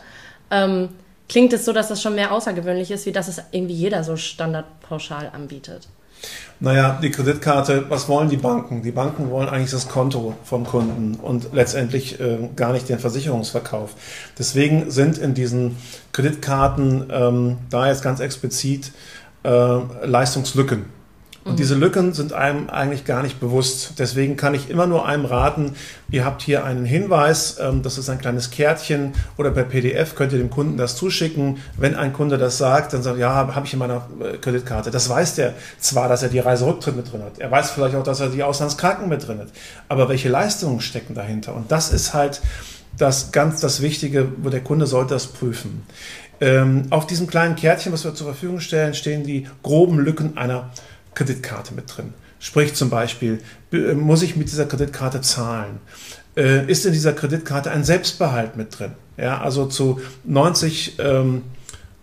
ähm, 0.50 0.88
klingt 1.28 1.52
es 1.52 1.64
so, 1.64 1.72
dass 1.72 1.88
das 1.88 2.02
schon 2.02 2.14
mehr 2.14 2.32
außergewöhnlich 2.32 2.90
ist, 2.90 3.06
wie 3.06 3.12
dass 3.12 3.28
es 3.28 3.40
irgendwie 3.50 3.74
jeder 3.74 4.04
so 4.04 4.16
standardpauschal 4.16 5.30
anbietet. 5.32 5.88
Naja, 6.60 6.98
die 7.00 7.10
Kreditkarte, 7.10 7.88
was 7.88 8.08
wollen 8.08 8.28
die 8.28 8.36
Banken? 8.36 8.82
Die 8.82 8.90
Banken 8.90 9.30
wollen 9.30 9.48
eigentlich 9.48 9.70
das 9.70 9.88
Konto 9.88 10.34
vom 10.42 10.64
Kunden 10.64 11.14
und 11.14 11.52
letztendlich 11.52 12.18
äh, 12.18 12.48
gar 12.56 12.72
nicht 12.72 12.88
den 12.88 12.98
Versicherungsverkauf. 12.98 13.94
Deswegen 14.36 14.90
sind 14.90 15.18
in 15.18 15.34
diesen 15.34 15.76
Kreditkarten 16.10 17.04
ähm, 17.12 17.58
da 17.70 17.86
jetzt 17.86 18.02
ganz 18.02 18.18
explizit 18.18 18.90
äh, 19.44 19.50
Leistungslücken 20.04 20.86
und 21.48 21.54
mhm. 21.54 21.56
diese 21.56 21.74
Lücken 21.74 22.12
sind 22.12 22.32
einem 22.32 22.68
eigentlich 22.68 23.04
gar 23.06 23.22
nicht 23.22 23.40
bewusst. 23.40 23.94
Deswegen 23.98 24.36
kann 24.36 24.54
ich 24.54 24.68
immer 24.68 24.86
nur 24.86 25.06
einem 25.06 25.24
raten, 25.24 25.74
ihr 26.10 26.24
habt 26.24 26.42
hier 26.42 26.64
einen 26.64 26.84
Hinweis, 26.84 27.56
ähm, 27.58 27.82
das 27.82 27.96
ist 27.96 28.10
ein 28.10 28.18
kleines 28.18 28.50
Kärtchen 28.50 29.14
oder 29.38 29.50
per 29.50 29.64
PDF 29.64 30.14
könnt 30.14 30.32
ihr 30.32 30.38
dem 30.38 30.50
Kunden 30.50 30.76
das 30.76 30.96
zuschicken. 30.96 31.58
Wenn 31.76 31.94
ein 31.94 32.12
Kunde 32.12 32.36
das 32.36 32.58
sagt, 32.58 32.92
dann 32.92 33.02
sagt, 33.02 33.18
ja, 33.18 33.32
habe 33.34 33.66
ich 33.66 33.72
in 33.72 33.78
meiner 33.78 34.06
äh, 34.20 34.36
Kreditkarte. 34.36 34.90
Das 34.90 35.08
weiß 35.08 35.36
der 35.36 35.54
zwar, 35.78 36.08
dass 36.08 36.22
er 36.22 36.28
die 36.28 36.38
Reiserücktritt 36.38 36.96
mit 36.96 37.10
drin 37.10 37.22
hat. 37.22 37.38
Er 37.38 37.50
weiß 37.50 37.70
vielleicht 37.70 37.94
auch, 37.94 38.04
dass 38.04 38.20
er 38.20 38.28
die 38.28 38.42
Auslandskranken 38.42 39.08
mit 39.08 39.26
drin 39.26 39.38
hat. 39.38 39.48
Aber 39.88 40.08
welche 40.08 40.28
Leistungen 40.28 40.80
stecken 40.80 41.14
dahinter? 41.14 41.54
Und 41.54 41.72
das 41.72 41.92
ist 41.92 42.12
halt 42.12 42.42
das 42.98 43.32
ganz 43.32 43.60
das 43.60 43.80
Wichtige, 43.80 44.28
wo 44.42 44.50
der 44.50 44.60
Kunde 44.60 44.86
sollte 44.86 45.14
das 45.14 45.28
prüfen. 45.28 45.86
Ähm, 46.40 46.84
auf 46.90 47.06
diesem 47.06 47.26
kleinen 47.26 47.56
Kärtchen, 47.56 47.92
was 47.92 48.04
wir 48.04 48.14
zur 48.14 48.26
Verfügung 48.26 48.60
stellen, 48.60 48.94
stehen 48.94 49.24
die 49.24 49.46
groben 49.62 49.98
Lücken 49.98 50.36
einer 50.36 50.70
Kreditkarte 51.18 51.74
mit 51.74 51.96
drin. 51.96 52.14
Sprich 52.38 52.74
zum 52.74 52.90
Beispiel, 52.90 53.40
äh, 53.72 53.94
muss 53.94 54.22
ich 54.22 54.36
mit 54.36 54.48
dieser 54.48 54.66
Kreditkarte 54.66 55.20
zahlen? 55.20 55.80
Äh, 56.36 56.70
ist 56.70 56.86
in 56.86 56.92
dieser 56.92 57.12
Kreditkarte 57.12 57.72
ein 57.72 57.82
Selbstbehalt 57.82 58.56
mit 58.56 58.78
drin? 58.78 58.92
Ja, 59.16 59.40
also 59.40 59.66
zu 59.66 60.00
90, 60.24 61.00
ähm, 61.00 61.42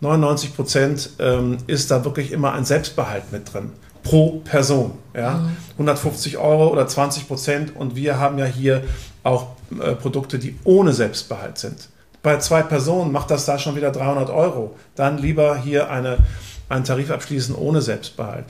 99 0.01 0.53
Prozent 0.53 1.09
ähm, 1.19 1.57
ist 1.67 1.91
da 1.91 2.03
wirklich 2.03 2.33
immer 2.33 2.51
ein 2.51 2.65
Selbstbehalt 2.65 3.31
mit 3.31 3.53
drin. 3.53 3.71
Pro 4.03 4.41
Person. 4.43 4.97
Ja? 5.15 5.35
Mhm. 5.37 5.57
150 5.73 6.37
Euro 6.37 6.67
oder 6.67 6.85
20 6.85 7.29
Prozent. 7.29 7.73
Und 7.73 7.95
wir 7.95 8.19
haben 8.19 8.37
ja 8.37 8.45
hier 8.45 8.83
auch 9.23 9.47
äh, 9.79 9.95
Produkte, 9.95 10.37
die 10.37 10.57
ohne 10.65 10.91
Selbstbehalt 10.91 11.57
sind. 11.57 11.87
Bei 12.21 12.37
zwei 12.39 12.63
Personen 12.63 13.13
macht 13.13 13.31
das 13.31 13.45
da 13.45 13.57
schon 13.57 13.77
wieder 13.77 13.91
300 13.91 14.29
Euro. 14.29 14.75
Dann 14.95 15.17
lieber 15.17 15.55
hier 15.55 15.89
eine, 15.89 16.17
einen 16.67 16.83
Tarif 16.83 17.11
abschließen 17.11 17.55
ohne 17.55 17.81
Selbstbehalt. 17.81 18.45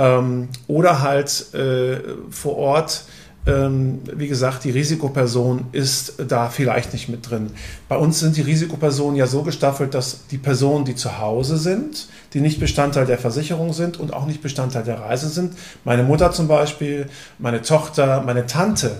Ähm, 0.00 0.48
oder 0.66 1.02
halt 1.02 1.52
äh, 1.52 1.98
vor 2.30 2.56
Ort 2.56 3.04
ähm, 3.46 4.00
wie 4.12 4.28
gesagt, 4.28 4.64
die 4.64 4.70
Risikoperson 4.70 5.66
ist 5.72 6.14
da 6.28 6.50
vielleicht 6.50 6.92
nicht 6.92 7.08
mit 7.08 7.30
drin. 7.30 7.50
Bei 7.88 7.96
uns 7.96 8.20
sind 8.20 8.36
die 8.36 8.42
Risikopersonen 8.42 9.16
ja 9.16 9.26
so 9.26 9.42
gestaffelt, 9.42 9.94
dass 9.94 10.26
die 10.26 10.36
Personen, 10.36 10.84
die 10.84 10.94
zu 10.94 11.18
Hause 11.18 11.56
sind, 11.56 12.08
die 12.34 12.40
nicht 12.40 12.60
Bestandteil 12.60 13.06
der 13.06 13.18
Versicherung 13.18 13.72
sind 13.72 13.98
und 13.98 14.12
auch 14.12 14.26
nicht 14.26 14.42
Bestandteil 14.42 14.84
der 14.84 15.00
Reise 15.00 15.28
sind, 15.28 15.54
meine 15.84 16.02
Mutter 16.02 16.32
zum 16.32 16.48
Beispiel, 16.48 17.08
meine 17.38 17.62
Tochter, 17.62 18.22
meine 18.22 18.46
Tante, 18.46 18.98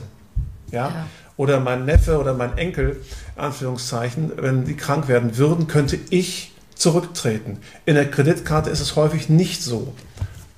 ja, 0.71 0.89
ja. 0.89 1.07
oder 1.37 1.61
mein 1.61 1.85
Neffe 1.85 2.19
oder 2.19 2.33
mein 2.33 2.57
Enkel, 2.57 2.97
Anführungszeichen, 3.37 4.33
wenn 4.37 4.65
die 4.65 4.75
krank 4.75 5.07
werden 5.07 5.37
würden, 5.37 5.67
könnte 5.67 5.99
ich 6.09 6.53
zurücktreten. 6.75 7.59
In 7.85 7.95
der 7.95 8.11
Kreditkarte 8.11 8.71
ist 8.71 8.81
es 8.81 8.97
häufig 8.97 9.29
nicht 9.29 9.63
so. 9.63 9.93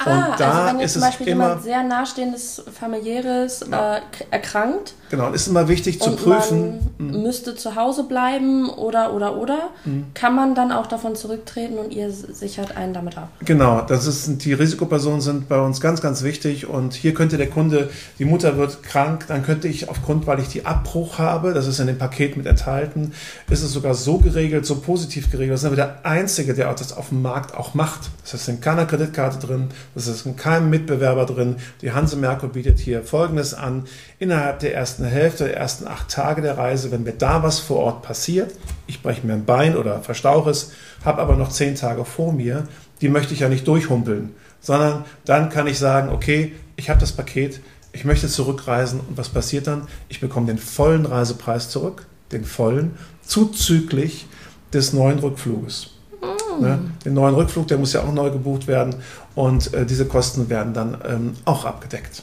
Ah, 0.06 0.30
und 0.30 0.40
da 0.40 0.50
also 0.50 0.68
wenn 0.68 0.80
jetzt 0.80 0.92
zum 0.92 1.02
Beispiel 1.02 1.28
jemand 1.28 1.62
sehr 1.62 1.82
nahestehendes 1.82 2.62
familiäres 2.78 3.60
genau. 3.60 3.94
äh, 3.94 4.00
erkrankt. 4.30 4.94
Genau, 5.10 5.26
und 5.26 5.34
ist 5.34 5.46
immer 5.46 5.68
wichtig 5.68 6.00
zu 6.00 6.16
prüfen. 6.16 6.94
Mhm. 6.96 7.22
müsste 7.22 7.54
zu 7.54 7.76
Hause 7.76 8.04
bleiben 8.04 8.70
oder 8.70 9.12
oder 9.12 9.36
oder. 9.36 9.70
Mhm. 9.84 10.06
Kann 10.14 10.34
man 10.34 10.54
dann 10.54 10.72
auch 10.72 10.86
davon 10.86 11.16
zurücktreten 11.16 11.78
und 11.78 11.92
ihr 11.92 12.10
sichert 12.10 12.76
einen 12.76 12.94
damit 12.94 13.18
ab? 13.18 13.28
Genau, 13.44 13.82
das 13.82 14.06
ist, 14.06 14.44
die 14.44 14.52
Risikopersonen 14.54 15.20
sind 15.20 15.48
bei 15.48 15.60
uns 15.60 15.80
ganz, 15.80 16.00
ganz 16.00 16.22
wichtig. 16.22 16.66
Und 16.66 16.94
hier 16.94 17.12
könnte 17.12 17.36
der 17.36 17.50
Kunde, 17.50 17.90
die 18.18 18.24
Mutter 18.24 18.56
wird 18.56 18.82
krank, 18.82 19.26
dann 19.28 19.42
könnte 19.42 19.68
ich 19.68 19.90
aufgrund, 19.90 20.26
weil 20.26 20.40
ich 20.40 20.48
die 20.48 20.64
Abbruch 20.64 21.18
habe, 21.18 21.52
das 21.52 21.66
ist 21.66 21.78
in 21.78 21.86
dem 21.86 21.98
Paket 21.98 22.36
mit 22.36 22.46
enthalten, 22.46 23.12
ist 23.50 23.62
es 23.62 23.72
sogar 23.72 23.94
so 23.94 24.18
geregelt, 24.18 24.64
so 24.64 24.76
positiv 24.76 25.30
geregelt. 25.30 25.54
Das 25.54 25.60
ist 25.60 25.66
aber 25.66 25.76
der 25.76 26.04
Einzige, 26.04 26.54
der 26.54 26.72
das 26.72 26.96
auf 26.96 27.10
dem 27.10 27.22
Markt 27.22 27.54
auch 27.54 27.74
macht. 27.74 28.10
Das 28.22 28.34
heißt, 28.34 28.48
in 28.48 28.60
keiner 28.60 28.86
Kreditkarte 28.86 29.44
drin, 29.46 29.68
das 29.94 30.06
ist 30.06 30.24
in 30.26 30.36
keinem 30.36 30.70
Mitbewerber 30.70 31.26
drin. 31.26 31.56
Die 31.82 31.92
Hanse 31.92 32.16
Merkur 32.16 32.50
bietet 32.50 32.78
hier 32.78 33.02
Folgendes 33.02 33.54
an. 33.54 33.84
Innerhalb 34.18 34.60
der 34.60 34.74
ersten 34.74 35.04
Hälfte, 35.04 35.44
der 35.44 35.56
ersten 35.56 35.86
acht 35.86 36.08
Tage 36.08 36.42
der 36.42 36.56
Reise, 36.56 36.90
wenn 36.90 37.02
mir 37.02 37.12
da 37.12 37.42
was 37.42 37.58
vor 37.58 37.78
Ort 37.78 38.02
passiert, 38.02 38.54
ich 38.86 39.02
breche 39.02 39.26
mir 39.26 39.34
ein 39.34 39.44
Bein 39.44 39.76
oder 39.76 40.00
verstauche 40.00 40.50
es, 40.50 40.72
habe 41.04 41.20
aber 41.20 41.36
noch 41.36 41.50
zehn 41.50 41.74
Tage 41.74 42.04
vor 42.04 42.32
mir, 42.32 42.68
die 43.00 43.08
möchte 43.08 43.34
ich 43.34 43.40
ja 43.40 43.48
nicht 43.48 43.66
durchhumpeln, 43.66 44.34
sondern 44.60 45.04
dann 45.24 45.50
kann 45.50 45.66
ich 45.66 45.78
sagen, 45.78 46.08
okay, 46.10 46.52
ich 46.76 46.88
habe 46.88 47.00
das 47.00 47.12
Paket, 47.12 47.60
ich 47.92 48.04
möchte 48.04 48.28
zurückreisen 48.28 49.00
und 49.00 49.18
was 49.18 49.28
passiert 49.28 49.66
dann? 49.66 49.86
Ich 50.08 50.20
bekomme 50.20 50.46
den 50.46 50.58
vollen 50.58 51.04
Reisepreis 51.04 51.68
zurück, 51.68 52.06
den 52.30 52.44
vollen, 52.44 52.96
zuzüglich 53.26 54.26
des 54.72 54.92
neuen 54.92 55.18
Rückfluges. 55.18 55.90
Mm. 56.22 56.62
Ne? 56.62 56.78
Den 57.04 57.14
neuen 57.14 57.34
Rückflug, 57.34 57.68
der 57.68 57.78
muss 57.78 57.92
ja 57.92 58.02
auch 58.02 58.12
neu 58.12 58.30
gebucht 58.30 58.66
werden 58.66 58.94
und 59.34 59.72
äh, 59.74 59.86
diese 59.86 60.06
Kosten 60.06 60.48
werden 60.48 60.74
dann 60.74 60.98
ähm, 61.06 61.32
auch 61.44 61.64
abgedeckt. 61.64 62.22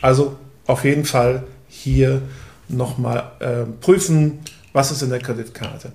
Also 0.00 0.36
auf 0.66 0.84
jeden 0.84 1.04
Fall 1.04 1.44
hier 1.68 2.22
nochmal 2.68 3.32
äh, 3.40 3.64
prüfen, 3.80 4.40
was 4.72 4.90
ist 4.90 5.02
in 5.02 5.10
der 5.10 5.18
Kreditkarte. 5.18 5.92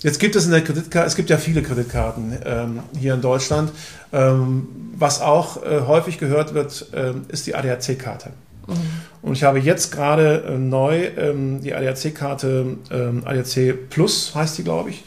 Jetzt 0.00 0.20
gibt 0.20 0.36
es 0.36 0.44
in 0.44 0.52
der 0.52 0.62
Kreditkarte, 0.62 1.06
es 1.06 1.16
gibt 1.16 1.30
ja 1.30 1.38
viele 1.38 1.62
Kreditkarten 1.62 2.38
ähm, 2.44 2.80
hier 2.98 3.14
in 3.14 3.20
Deutschland. 3.20 3.72
Ähm, 4.12 4.68
was 4.96 5.20
auch 5.20 5.62
äh, 5.62 5.80
häufig 5.86 6.18
gehört 6.18 6.54
wird, 6.54 6.86
äh, 6.92 7.12
ist 7.28 7.46
die 7.46 7.54
ADAC-Karte. 7.54 8.30
Mhm. 8.66 8.74
Und 9.22 9.32
ich 9.32 9.42
habe 9.42 9.58
jetzt 9.58 9.90
gerade 9.92 10.44
äh, 10.48 10.58
neu 10.58 11.06
ähm, 11.16 11.62
die 11.62 11.74
ADAC-Karte, 11.74 12.76
ähm, 12.90 13.22
ADAC 13.24 13.90
Plus 13.90 14.34
heißt 14.34 14.58
die, 14.58 14.64
glaube 14.64 14.90
ich 14.90 15.04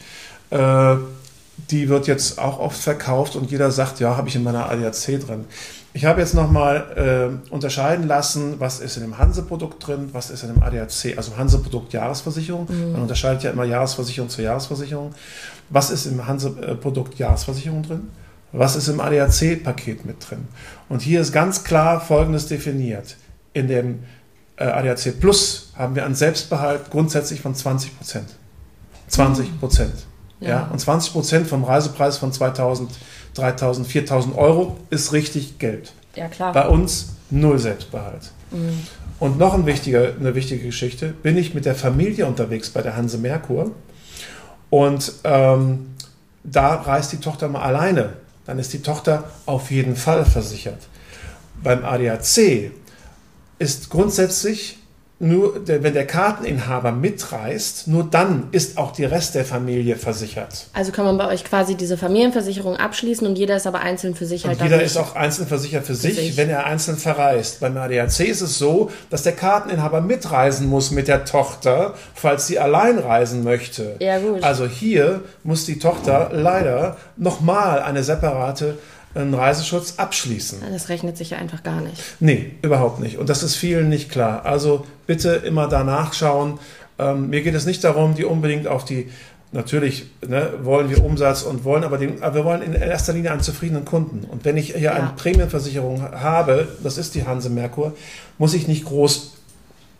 äh, 0.52 0.96
die 1.56 1.88
wird 1.88 2.06
jetzt 2.06 2.38
auch 2.38 2.58
oft 2.58 2.80
verkauft 2.80 3.36
und 3.36 3.50
jeder 3.50 3.70
sagt, 3.70 4.00
ja, 4.00 4.16
habe 4.16 4.28
ich 4.28 4.36
in 4.36 4.42
meiner 4.42 4.70
ADAC 4.70 5.20
drin. 5.20 5.44
Ich 5.94 6.06
habe 6.06 6.20
jetzt 6.20 6.34
nochmal 6.34 7.40
äh, 7.50 7.52
unterscheiden 7.52 8.06
lassen, 8.06 8.58
was 8.58 8.80
ist 8.80 8.96
in 8.96 9.02
dem 9.02 9.18
Hanse-Produkt 9.18 9.86
drin, 9.86 10.08
was 10.12 10.30
ist 10.30 10.42
in 10.42 10.54
dem 10.54 10.62
ADAC, 10.62 11.16
also 11.16 11.36
Hanse-Produkt 11.36 11.92
Jahresversicherung. 11.92 12.66
Mhm. 12.68 12.92
Man 12.92 13.02
unterscheidet 13.02 13.42
ja 13.42 13.50
immer 13.50 13.64
Jahresversicherung 13.64 14.30
zur 14.30 14.44
Jahresversicherung. 14.44 15.14
Was 15.68 15.90
ist 15.90 16.06
im 16.06 16.26
Hanse-Produkt 16.26 17.18
Jahresversicherung 17.18 17.82
drin? 17.82 18.08
Was 18.52 18.76
ist 18.76 18.88
im 18.88 19.00
ADAC-Paket 19.00 20.06
mit 20.06 20.28
drin? 20.28 20.48
Und 20.88 21.02
hier 21.02 21.20
ist 21.20 21.32
ganz 21.32 21.64
klar 21.64 22.00
Folgendes 22.00 22.46
definiert. 22.46 23.16
In 23.52 23.68
dem 23.68 24.04
äh, 24.56 24.64
ADAC 24.64 25.20
Plus 25.20 25.72
haben 25.76 25.94
wir 25.94 26.06
einen 26.06 26.14
Selbstbehalt 26.14 26.90
grundsätzlich 26.90 27.42
von 27.42 27.54
20 27.54 27.98
Prozent. 27.98 28.28
20 29.08 29.60
Prozent. 29.60 29.94
Mhm. 29.94 30.11
Ja. 30.42 30.48
ja. 30.48 30.68
Und 30.72 30.78
20 30.78 31.12
Prozent 31.12 31.46
vom 31.46 31.64
Reisepreis 31.64 32.18
von 32.18 32.32
2000, 32.32 32.90
3000, 33.34 33.86
4000 33.86 34.36
Euro 34.36 34.76
ist 34.90 35.12
richtig 35.12 35.58
Geld. 35.58 35.92
Ja, 36.14 36.28
klar. 36.28 36.52
Bei 36.52 36.68
uns 36.68 37.14
null 37.30 37.58
Selbstbehalt. 37.58 38.30
Mhm. 38.50 38.86
Und 39.18 39.38
noch 39.38 39.54
ein 39.54 39.66
wichtiger, 39.66 40.14
eine 40.18 40.34
wichtige 40.34 40.64
Geschichte, 40.64 41.08
bin 41.08 41.36
ich 41.36 41.54
mit 41.54 41.64
der 41.64 41.74
Familie 41.74 42.26
unterwegs 42.26 42.70
bei 42.70 42.82
der 42.82 42.96
Hanse 42.96 43.18
Merkur 43.18 43.70
und 44.68 45.12
ähm, 45.24 45.94
da 46.44 46.74
reist 46.74 47.12
die 47.12 47.18
Tochter 47.18 47.48
mal 47.48 47.62
alleine, 47.62 48.14
dann 48.46 48.58
ist 48.58 48.72
die 48.72 48.82
Tochter 48.82 49.24
auf 49.46 49.70
jeden 49.70 49.96
Fall 49.96 50.24
versichert. 50.24 50.88
Beim 51.62 51.84
ADAC 51.84 52.72
ist 53.58 53.90
grundsätzlich 53.90 54.78
nur 55.22 55.60
wenn 55.66 55.94
der 55.94 56.06
Karteninhaber 56.06 56.90
mitreist, 56.90 57.86
nur 57.86 58.02
dann 58.02 58.48
ist 58.50 58.76
auch 58.76 58.90
die 58.90 59.04
Rest 59.04 59.36
der 59.36 59.44
Familie 59.44 59.94
versichert. 59.94 60.66
Also 60.72 60.90
kann 60.90 61.04
man 61.04 61.16
bei 61.16 61.28
euch 61.28 61.44
quasi 61.44 61.76
diese 61.76 61.96
Familienversicherung 61.96 62.76
abschließen 62.76 63.24
und 63.24 63.38
jeder 63.38 63.54
ist 63.54 63.68
aber 63.68 63.80
einzeln 63.80 64.16
für 64.16 64.26
sich 64.26 64.46
halt. 64.46 64.58
Und 64.58 64.64
jeder 64.64 64.82
ist 64.82 64.96
auch 64.96 65.14
einzeln 65.14 65.46
versichert 65.46 65.86
für, 65.86 65.94
für 65.94 66.00
sich, 66.00 66.16
sich, 66.16 66.36
wenn 66.36 66.50
er 66.50 66.66
einzeln 66.66 66.96
verreist. 66.96 67.60
Beim 67.60 67.76
ADAC 67.76 68.20
ist 68.20 68.40
es 68.40 68.58
so, 68.58 68.90
dass 69.10 69.22
der 69.22 69.34
Karteninhaber 69.34 70.00
mitreisen 70.00 70.66
muss 70.66 70.90
mit 70.90 71.06
der 71.06 71.24
Tochter, 71.24 71.94
falls 72.14 72.48
sie 72.48 72.58
allein 72.58 72.98
reisen 72.98 73.44
möchte. 73.44 73.94
Ja, 74.00 74.18
gut. 74.18 74.42
Also 74.42 74.66
hier 74.66 75.20
muss 75.44 75.64
die 75.66 75.78
Tochter 75.78 76.30
leider 76.32 76.96
nochmal 77.16 77.80
eine 77.80 78.02
separate 78.02 78.76
einen 79.14 79.34
Reiseschutz 79.34 79.94
abschließen. 79.98 80.58
Das 80.72 80.88
rechnet 80.88 81.16
sich 81.16 81.30
ja 81.30 81.38
einfach 81.38 81.62
gar 81.62 81.80
nicht. 81.80 82.02
Nee, 82.20 82.52
überhaupt 82.62 83.00
nicht. 83.00 83.18
Und 83.18 83.28
das 83.28 83.42
ist 83.42 83.56
vielen 83.56 83.88
nicht 83.88 84.10
klar. 84.10 84.44
Also 84.44 84.86
bitte 85.06 85.30
immer 85.30 85.68
danach 85.68 86.12
schauen. 86.12 86.58
Ähm, 86.98 87.30
mir 87.30 87.42
geht 87.42 87.54
es 87.54 87.66
nicht 87.66 87.84
darum, 87.84 88.14
die 88.14 88.24
unbedingt 88.24 88.66
auf 88.66 88.84
die, 88.84 89.10
natürlich 89.52 90.06
ne, 90.26 90.50
wollen 90.62 90.90
wir 90.90 91.04
Umsatz 91.04 91.42
und 91.42 91.64
wollen, 91.64 91.84
aber, 91.84 91.98
den, 91.98 92.22
aber 92.22 92.36
wir 92.36 92.44
wollen 92.44 92.62
in 92.62 92.74
erster 92.74 93.12
Linie 93.12 93.32
einen 93.32 93.42
zufriedenen 93.42 93.84
Kunden. 93.84 94.24
Und 94.24 94.44
wenn 94.44 94.56
ich 94.56 94.72
hier 94.72 94.80
ja. 94.80 94.92
eine 94.92 95.12
Prämienversicherung 95.16 96.02
habe, 96.02 96.68
das 96.82 96.98
ist 96.98 97.14
die 97.14 97.26
Hanse 97.26 97.50
Merkur, 97.50 97.92
muss 98.38 98.54
ich 98.54 98.66
nicht 98.66 98.84
groß 98.84 99.32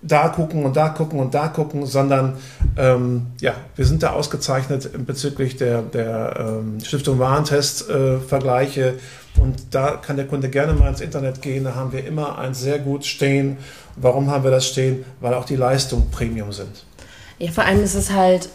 da 0.03 0.29
gucken 0.29 0.65
und 0.65 0.77
da 0.77 0.89
gucken 0.89 1.21
und 1.21 1.33
da 1.35 1.49
gucken, 1.49 1.87
sondern 1.87 2.37
ähm, 2.77 3.29
ja, 3.41 3.55
wir 3.77 3.87
sind 3.87 4.03
da 4.03 4.11
ausgezeichnet 4.11 4.91
bezüglich 5.07 5.57
der, 5.57 5.83
der 5.83 6.37
ähm, 6.39 6.81
Stiftung 6.83 7.19
Warentest-Vergleiche. 7.19 8.89
Äh, 8.89 9.41
und 9.41 9.75
da 9.75 9.93
kann 9.93 10.17
der 10.17 10.27
Kunde 10.27 10.51
gerne 10.51 10.75
mal 10.75 10.89
ins 10.89 11.01
Internet 11.01 11.41
gehen. 11.41 11.65
Da 11.65 11.75
haben 11.75 11.93
wir 11.93 12.05
immer 12.05 12.39
ein 12.39 12.55
sehr 12.55 12.79
gut 12.79 13.07
stehen. 13.07 13.57
Warum 13.97 14.31
haben 14.31 14.45
wir 14.45 14.51
das 14.51 14.67
stehen? 14.67 15.05
Weil 15.21 15.35
auch 15.35 15.45
die 15.45 15.57
Leistungen 15.57 16.11
Premium 16.11 16.53
sind. 16.53 16.85
Ja, 17.39 17.51
vor 17.51 17.65
allem 17.65 17.83
ist 17.83 17.95
es 17.95 18.13
halt 18.13 18.49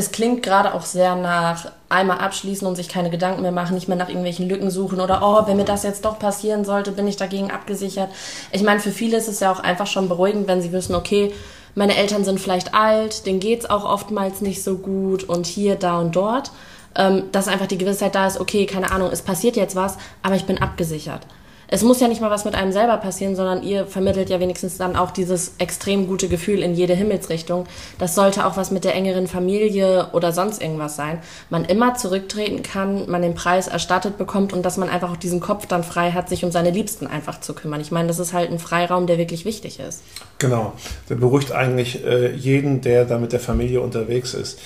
es 0.00 0.12
klingt 0.12 0.42
gerade 0.42 0.74
auch 0.74 0.84
sehr 0.86 1.14
nach 1.14 1.70
einmal 1.90 2.18
abschließen 2.18 2.66
und 2.66 2.74
sich 2.74 2.88
keine 2.88 3.10
Gedanken 3.10 3.42
mehr 3.42 3.52
machen, 3.52 3.74
nicht 3.74 3.86
mehr 3.86 3.98
nach 3.98 4.08
irgendwelchen 4.08 4.48
Lücken 4.48 4.70
suchen 4.70 4.98
oder 4.98 5.20
oh, 5.22 5.46
wenn 5.46 5.58
mir 5.58 5.64
das 5.64 5.82
jetzt 5.82 6.04
doch 6.06 6.18
passieren 6.18 6.64
sollte, 6.64 6.92
bin 6.92 7.06
ich 7.06 7.16
dagegen 7.16 7.50
abgesichert. 7.50 8.08
Ich 8.50 8.62
meine, 8.62 8.80
für 8.80 8.92
viele 8.92 9.18
ist 9.18 9.28
es 9.28 9.40
ja 9.40 9.52
auch 9.52 9.60
einfach 9.60 9.86
schon 9.86 10.08
beruhigend, 10.08 10.48
wenn 10.48 10.62
sie 10.62 10.72
wissen, 10.72 10.94
okay, 10.94 11.32
meine 11.74 11.96
Eltern 11.96 12.24
sind 12.24 12.40
vielleicht 12.40 12.74
alt, 12.74 13.26
denen 13.26 13.40
geht 13.40 13.60
es 13.60 13.70
auch 13.70 13.84
oftmals 13.84 14.40
nicht 14.40 14.64
so 14.64 14.78
gut 14.78 15.24
und 15.24 15.46
hier, 15.46 15.76
da 15.76 15.98
und 15.98 16.16
dort. 16.16 16.50
Ähm, 16.96 17.24
dass 17.30 17.46
einfach 17.46 17.68
die 17.68 17.78
Gewissheit 17.78 18.16
da 18.16 18.26
ist, 18.26 18.40
okay, 18.40 18.66
keine 18.66 18.90
Ahnung, 18.90 19.10
es 19.12 19.22
passiert 19.22 19.54
jetzt 19.54 19.76
was, 19.76 19.96
aber 20.24 20.34
ich 20.34 20.46
bin 20.46 20.60
abgesichert 20.60 21.24
es 21.72 21.82
muss 21.82 22.00
ja 22.00 22.08
nicht 22.08 22.20
mal 22.20 22.30
was 22.30 22.44
mit 22.44 22.56
einem 22.56 22.72
selber 22.72 22.96
passieren, 22.96 23.36
sondern 23.36 23.62
ihr 23.62 23.86
vermittelt 23.86 24.28
ja 24.28 24.40
wenigstens 24.40 24.76
dann 24.76 24.96
auch 24.96 25.12
dieses 25.12 25.54
extrem 25.58 26.08
gute 26.08 26.28
Gefühl 26.28 26.62
in 26.62 26.74
jede 26.74 26.94
Himmelsrichtung. 26.94 27.66
Das 27.98 28.16
sollte 28.16 28.44
auch 28.44 28.56
was 28.56 28.72
mit 28.72 28.84
der 28.84 28.94
engeren 28.96 29.28
Familie 29.28 30.08
oder 30.12 30.32
sonst 30.32 30.60
irgendwas 30.60 30.96
sein. 30.96 31.20
Man 31.48 31.64
immer 31.64 31.94
zurücktreten 31.94 32.64
kann, 32.64 33.08
man 33.08 33.22
den 33.22 33.34
Preis 33.34 33.68
erstattet 33.68 34.18
bekommt 34.18 34.52
und 34.52 34.64
dass 34.64 34.78
man 34.78 34.88
einfach 34.88 35.12
auch 35.12 35.16
diesen 35.16 35.38
Kopf 35.38 35.66
dann 35.66 35.84
frei 35.84 36.10
hat, 36.10 36.28
sich 36.28 36.44
um 36.44 36.50
seine 36.50 36.70
Liebsten 36.70 37.06
einfach 37.06 37.40
zu 37.40 37.54
kümmern. 37.54 37.80
Ich 37.80 37.92
meine, 37.92 38.08
das 38.08 38.18
ist 38.18 38.32
halt 38.32 38.50
ein 38.50 38.58
Freiraum, 38.58 39.06
der 39.06 39.16
wirklich 39.16 39.44
wichtig 39.44 39.78
ist. 39.78 40.02
Genau. 40.38 40.72
Der 41.08 41.14
beruhigt 41.14 41.52
eigentlich 41.52 42.04
äh, 42.04 42.34
jeden, 42.34 42.80
der 42.80 43.04
da 43.04 43.18
mit 43.18 43.32
der 43.32 43.40
Familie 43.40 43.80
unterwegs 43.80 44.34
ist. 44.34 44.58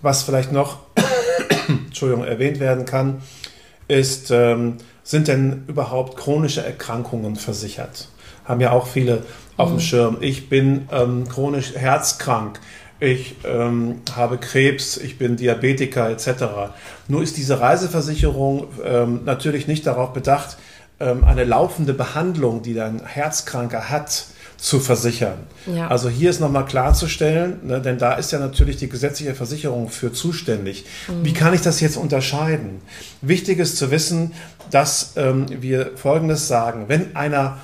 Was 0.00 0.22
vielleicht 0.22 0.52
noch 0.52 0.78
Entschuldigung, 1.68 2.24
erwähnt 2.24 2.60
werden 2.60 2.84
kann, 2.84 3.20
ist, 3.88 4.30
ähm, 4.30 4.76
sind 5.02 5.28
denn 5.28 5.64
überhaupt 5.66 6.16
chronische 6.16 6.64
Erkrankungen 6.64 7.36
versichert? 7.36 8.08
Haben 8.44 8.60
ja 8.60 8.72
auch 8.72 8.86
viele 8.86 9.22
auf 9.56 9.70
mhm. 9.70 9.74
dem 9.76 9.80
Schirm. 9.80 10.16
Ich 10.20 10.48
bin 10.48 10.88
ähm, 10.92 11.28
chronisch 11.28 11.74
herzkrank, 11.74 12.60
ich 13.00 13.34
ähm, 13.44 14.02
habe 14.14 14.38
Krebs, 14.38 14.96
ich 14.96 15.18
bin 15.18 15.36
Diabetiker 15.36 16.08
etc. 16.10 16.44
Nur 17.08 17.22
ist 17.22 17.36
diese 17.36 17.58
Reiseversicherung 17.60 18.68
ähm, 18.84 19.22
natürlich 19.24 19.66
nicht 19.66 19.86
darauf 19.86 20.12
bedacht, 20.12 20.56
ähm, 21.00 21.24
eine 21.24 21.42
laufende 21.42 21.94
Behandlung, 21.94 22.62
die 22.62 22.74
dein 22.74 23.04
Herzkranker 23.04 23.90
hat, 23.90 24.26
zu 24.62 24.78
versichern. 24.78 25.38
Ja. 25.66 25.88
Also 25.88 26.08
hier 26.08 26.30
ist 26.30 26.38
nochmal 26.38 26.64
klarzustellen, 26.64 27.58
ne, 27.64 27.80
denn 27.80 27.98
da 27.98 28.14
ist 28.14 28.30
ja 28.30 28.38
natürlich 28.38 28.76
die 28.76 28.88
gesetzliche 28.88 29.34
Versicherung 29.34 29.88
für 29.88 30.12
zuständig. 30.12 30.84
Mhm. 31.08 31.24
Wie 31.24 31.32
kann 31.32 31.52
ich 31.52 31.62
das 31.62 31.80
jetzt 31.80 31.96
unterscheiden? 31.96 32.80
Wichtig 33.22 33.58
ist 33.58 33.76
zu 33.76 33.90
wissen, 33.90 34.34
dass 34.70 35.14
ähm, 35.16 35.46
wir 35.48 35.90
Folgendes 35.96 36.46
sagen. 36.46 36.84
Wenn 36.86 37.16
einer 37.16 37.58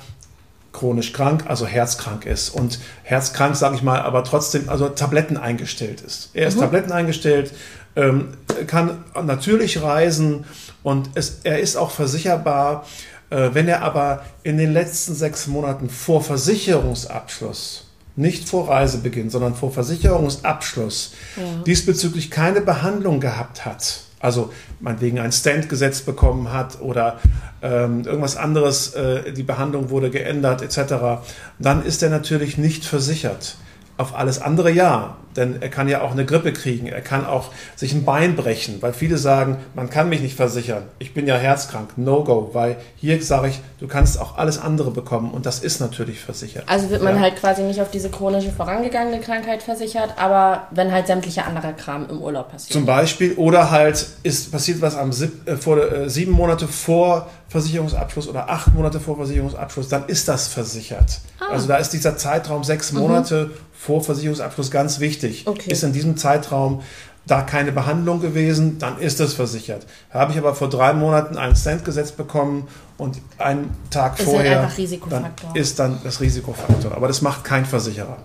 chronisch 0.73 1.13
krank, 1.13 1.45
also 1.47 1.65
herzkrank 1.65 2.25
ist 2.25 2.49
und 2.49 2.79
herzkrank, 3.03 3.55
sage 3.55 3.77
ich 3.77 3.81
mal, 3.81 4.01
aber 4.01 4.25
trotzdem 4.25 4.67
also 4.67 4.89
Tabletten 4.89 5.37
eingestellt 5.37 6.01
ist. 6.01 6.31
Er 6.33 6.49
ist 6.49 6.57
Mhm. 6.57 6.61
Tabletten 6.61 6.91
eingestellt, 6.91 7.53
ähm, 7.95 8.33
kann 8.67 9.05
natürlich 9.23 9.81
reisen 9.81 10.43
und 10.83 11.11
es, 11.15 11.39
er 11.43 11.59
ist 11.59 11.77
auch 11.77 11.91
versicherbar. 11.91 12.85
Äh, 13.29 13.49
wenn 13.53 13.67
er 13.67 13.81
aber 13.83 14.23
in 14.43 14.57
den 14.57 14.73
letzten 14.73 15.13
sechs 15.15 15.47
Monaten 15.47 15.89
vor 15.89 16.23
Versicherungsabschluss, 16.23 17.85
nicht 18.15 18.49
vor 18.49 18.69
Reisebeginn, 18.69 19.29
sondern 19.29 19.55
vor 19.55 19.71
Versicherungsabschluss, 19.71 21.13
Ja. 21.37 21.63
diesbezüglich 21.65 22.31
keine 22.31 22.61
Behandlung 22.61 23.19
gehabt 23.19 23.65
hat, 23.65 24.01
also 24.19 24.51
meinetwegen 24.79 25.19
ein 25.19 25.31
Stand 25.31 25.69
gesetzt 25.69 26.05
bekommen 26.05 26.51
hat 26.51 26.81
oder 26.81 27.19
ähm, 27.61 28.03
irgendwas 28.05 28.35
anderes, 28.35 28.93
äh, 28.93 29.31
die 29.31 29.43
Behandlung 29.43 29.89
wurde 29.89 30.09
geändert 30.09 30.61
etc., 30.61 31.21
dann 31.59 31.85
ist 31.85 32.03
er 32.03 32.09
natürlich 32.09 32.57
nicht 32.57 32.83
versichert. 32.83 33.55
Auf 33.99 34.15
alles 34.15 34.41
andere 34.41 34.71
ja, 34.71 35.17
denn 35.35 35.61
er 35.61 35.67
kann 35.67 35.89
ja 35.89 35.99
auch 36.01 36.11
eine 36.11 36.25
Grippe 36.25 36.53
kriegen, 36.53 36.87
er 36.87 37.01
kann 37.01 37.25
auch 37.25 37.51
sich 37.75 37.91
ein 37.93 38.05
Bein 38.05 38.37
brechen, 38.37 38.81
weil 38.81 38.93
viele 38.93 39.17
sagen, 39.17 39.57
man 39.75 39.89
kann 39.89 40.07
mich 40.07 40.21
nicht 40.21 40.37
versichern, 40.37 40.83
ich 40.99 41.13
bin 41.13 41.27
ja 41.27 41.35
herzkrank, 41.35 41.97
no 41.97 42.23
go, 42.23 42.51
weil 42.53 42.77
hier 42.95 43.21
sage 43.21 43.49
ich, 43.49 43.59
du 43.81 43.87
kannst 43.89 44.17
auch 44.21 44.37
alles 44.37 44.57
andere 44.57 44.91
bekommen 44.91 45.31
und 45.31 45.45
das 45.45 45.59
ist 45.59 45.81
natürlich 45.81 46.21
versichert. 46.21 46.63
Also 46.67 46.89
wird 46.89 47.03
man 47.03 47.15
Ja. 47.15 47.21
halt 47.23 47.35
quasi 47.35 47.61
nicht 47.63 47.81
auf 47.81 47.91
diese 47.91 48.09
chronische 48.09 48.51
vorangegangene 48.53 49.19
Krankheit 49.19 49.63
versichert, 49.63 50.13
aber 50.17 50.67
wenn 50.71 50.93
halt 50.93 51.07
sämtlicher 51.07 51.45
anderer 51.45 51.73
Kram 51.73 52.07
im 52.09 52.21
Urlaub 52.21 52.51
passiert. 52.51 52.71
Zum 52.71 52.85
Beispiel, 52.85 53.33
oder 53.33 53.69
halt 53.69 54.07
ist 54.23 54.49
passiert 54.49 54.81
was 54.81 54.95
am 54.95 55.11
sieb, 55.11 55.45
äh, 55.45 55.57
vor, 55.57 55.77
äh, 55.77 56.09
sieben 56.09 56.31
Monate 56.31 56.69
vor 56.69 57.27
Versicherungsabschluss 57.49 58.27
oder 58.29 58.49
acht 58.49 58.73
Monate 58.73 58.99
vor 59.01 59.17
Versicherungsabschluss, 59.17 59.89
dann 59.89 60.05
ist 60.07 60.27
das 60.29 60.47
versichert. 60.47 61.19
Ah. 61.39 61.53
Also 61.53 61.67
da 61.67 61.77
ist 61.77 61.89
dieser 61.89 62.15
Zeitraum 62.15 62.63
sechs 62.63 62.91
Monate 62.93 63.51
vor 63.79 64.03
Versicherungsabschluss 64.03 64.71
ganz 64.71 64.99
wichtig. 64.99 65.47
Okay. 65.47 65.71
Ist 65.71 65.83
in 65.83 65.93
diesem 65.93 66.17
Zeitraum 66.17 66.81
da 67.25 67.43
keine 67.43 67.71
Behandlung 67.71 68.19
gewesen, 68.19 68.77
dann 68.77 68.99
ist 68.99 69.21
es 69.21 69.33
versichert. 69.33 69.85
Habe 70.11 70.33
ich 70.33 70.37
aber 70.37 70.53
vor 70.53 70.69
drei 70.69 70.93
Monaten 70.93 71.37
einen 71.37 71.55
Cent 71.55 71.85
gesetzt 71.85 72.17
bekommen 72.17 72.67
und 72.97 73.19
einen 73.37 73.73
Tag 73.89 74.19
Ist 74.19 74.25
halt 74.25 74.35
vorher, 74.35 74.77
Risikofaktor. 74.77 75.49
dann 75.53 75.55
ist 75.55 75.79
dann 75.79 75.99
das 76.03 76.19
Risikofaktor. 76.19 76.93
Aber 76.93 77.07
das 77.07 77.21
macht 77.21 77.45
kein 77.45 77.65
Versicherer. 77.65 78.17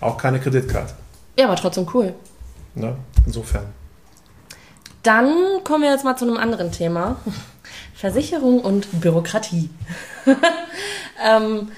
Auch 0.00 0.18
keine 0.18 0.40
Kreditkarte. 0.40 0.92
ja, 1.38 1.46
aber 1.46 1.56
trotzdem 1.56 1.86
cool. 1.94 2.14
Ne? 2.74 2.94
Insofern. 3.24 3.64
Dann 5.02 5.32
kommen 5.64 5.84
wir 5.84 5.90
jetzt 5.90 6.04
mal 6.04 6.16
zu 6.16 6.26
einem 6.26 6.36
anderen 6.36 6.70
Thema. 6.70 7.16
Versicherung 7.94 8.60
und 8.60 9.00
Bürokratie. 9.00 9.70
ähm, 11.26 11.68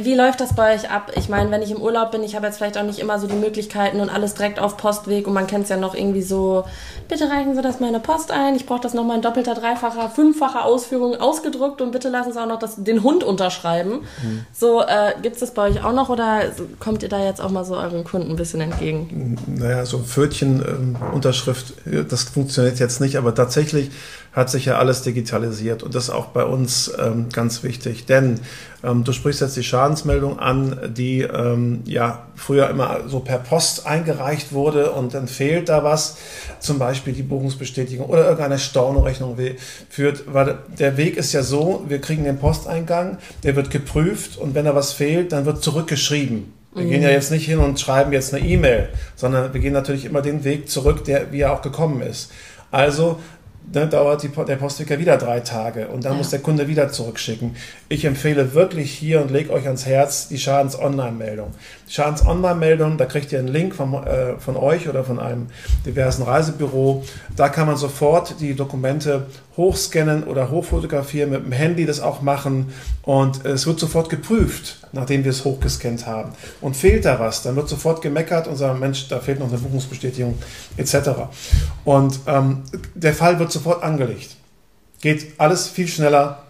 wie 0.00 0.14
läuft 0.14 0.40
das 0.40 0.54
bei 0.54 0.74
euch 0.74 0.90
ab? 0.90 1.12
Ich 1.16 1.28
meine, 1.28 1.50
wenn 1.50 1.62
ich 1.62 1.70
im 1.70 1.80
Urlaub 1.80 2.10
bin, 2.10 2.22
ich 2.22 2.34
habe 2.34 2.46
jetzt 2.46 2.58
vielleicht 2.58 2.78
auch 2.78 2.82
nicht 2.82 2.98
immer 2.98 3.18
so 3.18 3.26
die 3.26 3.34
Möglichkeiten 3.34 4.00
und 4.00 4.10
alles 4.10 4.34
direkt 4.34 4.58
auf 4.58 4.76
Postweg 4.76 5.26
und 5.26 5.32
man 5.32 5.46
kennt 5.46 5.64
es 5.64 5.70
ja 5.70 5.76
noch 5.76 5.94
irgendwie 5.94 6.22
so, 6.22 6.64
bitte 7.08 7.28
reichen 7.28 7.54
Sie 7.54 7.62
das 7.62 7.80
mal 7.80 7.88
in 7.88 7.94
eine 7.94 8.02
Post 8.02 8.30
ein, 8.30 8.54
ich 8.56 8.66
brauche 8.66 8.80
das 8.80 8.94
nochmal 8.94 9.16
in 9.16 9.22
doppelter, 9.22 9.54
dreifacher, 9.54 10.10
fünffacher 10.10 10.64
Ausführung 10.64 11.16
ausgedruckt 11.16 11.80
und 11.80 11.92
bitte 11.92 12.08
lassen 12.08 12.32
Sie 12.32 12.40
auch 12.40 12.46
noch 12.46 12.58
das, 12.58 12.76
den 12.76 13.02
Hund 13.02 13.24
unterschreiben. 13.24 14.00
So, 14.52 14.82
äh, 14.82 15.14
gibt 15.20 15.34
es 15.34 15.40
das 15.40 15.52
bei 15.52 15.68
euch 15.68 15.84
auch 15.84 15.92
noch 15.92 16.08
oder 16.08 16.42
kommt 16.78 17.02
ihr 17.02 17.08
da 17.08 17.24
jetzt 17.24 17.40
auch 17.40 17.50
mal 17.50 17.64
so 17.64 17.76
euren 17.76 18.04
Kunden 18.04 18.30
ein 18.30 18.36
bisschen 18.36 18.60
entgegen? 18.60 19.36
naja, 19.46 19.84
so 19.84 19.98
Pfötchen-Unterschrift, 19.98 21.74
das 22.08 22.24
funktioniert 22.24 22.78
jetzt 22.78 23.00
nicht, 23.00 23.16
aber 23.16 23.34
tatsächlich 23.34 23.90
hat 24.32 24.48
sich 24.48 24.64
ja 24.64 24.78
alles 24.78 25.02
digitalisiert 25.02 25.82
und 25.82 25.94
das 25.94 26.04
ist 26.04 26.10
auch 26.10 26.26
bei 26.26 26.44
uns 26.44 26.92
ähm, 26.98 27.28
ganz 27.30 27.62
wichtig, 27.62 28.06
denn 28.06 28.40
ähm, 28.82 29.04
du 29.04 29.12
sprichst 29.12 29.42
jetzt 29.42 29.56
die 29.56 29.62
Schadensmeldung 29.62 30.38
an, 30.38 30.92
die 30.96 31.20
ähm, 31.20 31.82
ja 31.84 32.26
früher 32.34 32.70
immer 32.70 33.00
so 33.08 33.20
per 33.20 33.38
Post 33.38 33.86
eingereicht 33.86 34.52
wurde 34.52 34.92
und 34.92 35.12
dann 35.12 35.28
fehlt 35.28 35.68
da 35.68 35.84
was, 35.84 36.16
zum 36.60 36.78
Beispiel 36.78 37.12
die 37.12 37.22
Buchungsbestätigung 37.22 38.06
oder 38.06 38.22
irgendeine 38.24 38.58
Stornorechnung 38.58 39.36
führt, 39.90 40.24
weil 40.32 40.58
der 40.78 40.96
Weg 40.96 41.18
ist 41.18 41.34
ja 41.34 41.42
so, 41.42 41.84
wir 41.88 42.00
kriegen 42.00 42.24
den 42.24 42.38
Posteingang, 42.38 43.18
der 43.42 43.54
wird 43.54 43.70
geprüft 43.70 44.38
und 44.38 44.54
wenn 44.54 44.64
da 44.64 44.74
was 44.74 44.92
fehlt, 44.92 45.32
dann 45.32 45.44
wird 45.44 45.62
zurückgeschrieben. 45.62 46.52
Wir 46.74 46.86
gehen 46.86 47.02
ja 47.02 47.10
jetzt 47.10 47.30
nicht 47.30 47.44
hin 47.44 47.58
und 47.58 47.78
schreiben 47.78 48.12
jetzt 48.12 48.32
eine 48.32 48.46
E-Mail, 48.46 48.88
sondern 49.14 49.52
wir 49.52 49.60
gehen 49.60 49.74
natürlich 49.74 50.06
immer 50.06 50.22
den 50.22 50.42
Weg 50.42 50.70
zurück, 50.70 51.04
der, 51.04 51.30
wie 51.30 51.40
er 51.40 51.52
auch 51.52 51.60
gekommen 51.60 52.00
ist. 52.00 52.30
Also 52.70 53.18
ne, 53.74 53.86
dauert 53.86 54.22
die, 54.22 54.28
der 54.28 54.56
Postweg 54.56 54.98
wieder 54.98 55.16
drei 55.16 55.40
Tage 55.40 55.88
und 55.88 56.04
dann 56.04 56.12
Ja. 56.12 56.18
muss 56.18 56.30
der 56.30 56.40
Kunde 56.40 56.68
wieder 56.68 56.90
zurückschicken. 56.90 57.56
Ich 57.88 58.04
empfehle 58.04 58.54
wirklich 58.54 58.92
hier 58.92 59.20
und 59.20 59.30
lege 59.30 59.50
euch 59.52 59.66
ans 59.66 59.86
Herz 59.86 60.28
die 60.28 60.38
Schadens-Online-Meldung. 60.38 61.50
Die 61.88 61.92
Schadens-Online-Meldung, 61.92 62.98
da 62.98 63.04
kriegt 63.06 63.32
ihr 63.32 63.38
einen 63.38 63.48
Link 63.48 63.74
von, 63.74 63.94
äh, 63.94 64.38
von 64.38 64.56
euch 64.56 64.88
oder 64.88 65.04
von 65.04 65.18
einem 65.18 65.48
diversen 65.86 66.22
Reisebüro. 66.22 67.04
Da 67.36 67.48
kann 67.48 67.66
man 67.66 67.76
sofort 67.76 68.40
die 68.40 68.54
Dokumente 68.54 69.26
hochscannen 69.56 70.24
oder 70.24 70.50
hochfotografieren, 70.50 71.30
mit 71.30 71.44
dem 71.44 71.52
Handy 71.52 71.84
das 71.84 72.00
auch 72.00 72.22
machen 72.22 72.72
und 73.02 73.44
es 73.44 73.66
wird 73.66 73.78
sofort 73.78 74.08
geprüft, 74.08 74.78
nachdem 74.92 75.24
wir 75.24 75.30
es 75.30 75.44
hochgescannt 75.44 76.06
haben. 76.06 76.32
Und 76.60 76.76
fehlt 76.76 77.04
da 77.04 77.20
was, 77.20 77.42
dann 77.42 77.56
wird 77.56 77.68
sofort 77.68 78.00
gemeckert 78.00 78.48
und 78.48 78.56
sagt, 78.56 78.80
Mensch, 78.80 79.08
da 79.08 79.20
fehlt 79.20 79.40
noch 79.40 79.48
eine 79.48 79.58
Buchungsbestätigung 79.58 80.38
etc. 80.76 81.10
Und 81.84 82.20
ähm, 82.26 82.62
der 82.94 83.12
Fall 83.12 83.38
wird 83.38 83.52
sofort 83.52 83.82
angelegt. 83.82 84.36
Geht 85.00 85.38
alles 85.38 85.68
viel 85.68 85.88
schneller. 85.88 86.44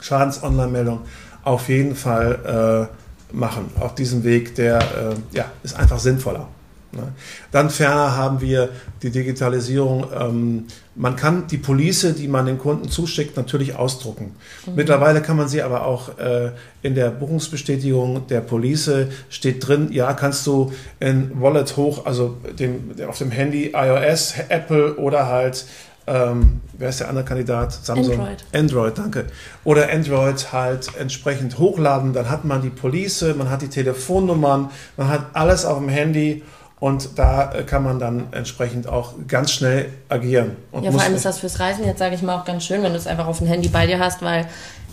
Schadens-Online-Meldung 0.00 1.00
auf 1.44 1.68
jeden 1.68 1.94
Fall 1.94 2.90
äh, 3.32 3.34
machen. 3.34 3.70
Auf 3.80 3.94
diesem 3.94 4.24
Weg, 4.24 4.54
der 4.54 4.80
äh, 4.80 5.36
ja, 5.36 5.46
ist 5.62 5.76
einfach 5.76 5.98
sinnvoller. 5.98 6.48
Ne? 6.94 7.12
Dann 7.50 7.70
ferner 7.70 8.16
haben 8.16 8.40
wir 8.40 8.70
die 9.02 9.10
Digitalisierung. 9.10 10.06
Ähm, 10.18 10.66
man 10.94 11.16
kann 11.16 11.46
die 11.48 11.58
Police, 11.58 12.14
die 12.16 12.28
man 12.28 12.46
den 12.46 12.58
Kunden 12.58 12.88
zuschickt, 12.88 13.36
natürlich 13.36 13.76
ausdrucken. 13.76 14.36
Mittlerweile 14.74 15.22
kann 15.22 15.36
man 15.36 15.48
sie 15.48 15.62
aber 15.62 15.86
auch 15.86 16.18
äh, 16.18 16.52
in 16.82 16.94
der 16.94 17.10
Buchungsbestätigung 17.10 18.26
der 18.28 18.40
Police 18.40 18.90
steht 19.28 19.66
drin, 19.66 19.88
ja, 19.90 20.12
kannst 20.12 20.46
du 20.46 20.72
in 21.00 21.30
Wallet 21.40 21.76
hoch, 21.76 22.06
also 22.06 22.36
dem, 22.58 22.92
auf 23.08 23.18
dem 23.18 23.30
Handy 23.30 23.72
iOS, 23.74 24.34
Apple 24.48 24.94
oder 24.96 25.26
halt, 25.26 25.66
ähm, 26.06 26.60
wer 26.76 26.90
ist 26.90 27.00
der 27.00 27.08
andere 27.08 27.24
Kandidat? 27.24 27.72
Samsung. 27.72 28.20
Android. 28.20 28.44
Android, 28.52 28.98
danke. 28.98 29.24
Oder 29.64 29.90
Android 29.90 30.52
halt 30.52 30.90
entsprechend 30.98 31.58
hochladen. 31.58 32.12
Dann 32.12 32.28
hat 32.30 32.44
man 32.44 32.60
die 32.60 32.68
Police, 32.68 33.24
man 33.36 33.48
hat 33.50 33.62
die 33.62 33.68
Telefonnummern, 33.68 34.70
man 34.96 35.08
hat 35.08 35.26
alles 35.32 35.64
auf 35.64 35.78
dem 35.78 35.88
Handy 35.88 36.42
und 36.80 37.18
da 37.18 37.52
äh, 37.52 37.62
kann 37.62 37.82
man 37.82 37.98
dann 37.98 38.32
entsprechend 38.32 38.88
auch 38.88 39.14
ganz 39.28 39.52
schnell 39.52 39.90
agieren. 40.08 40.56
Ja, 40.82 40.90
vor 40.90 41.00
allem 41.00 41.14
ist 41.14 41.24
das 41.24 41.38
fürs 41.38 41.60
Reisen 41.60 41.84
jetzt, 41.84 41.98
sage 41.98 42.14
ich 42.14 42.22
mal, 42.22 42.38
auch 42.38 42.44
ganz 42.44 42.64
schön, 42.64 42.82
wenn 42.82 42.92
du 42.92 42.98
es 42.98 43.06
einfach 43.06 43.26
auf 43.26 43.38
dem 43.38 43.46
Handy 43.46 43.68
bei 43.68 43.86
dir 43.86 43.98
hast, 43.98 44.22
weil 44.22 44.46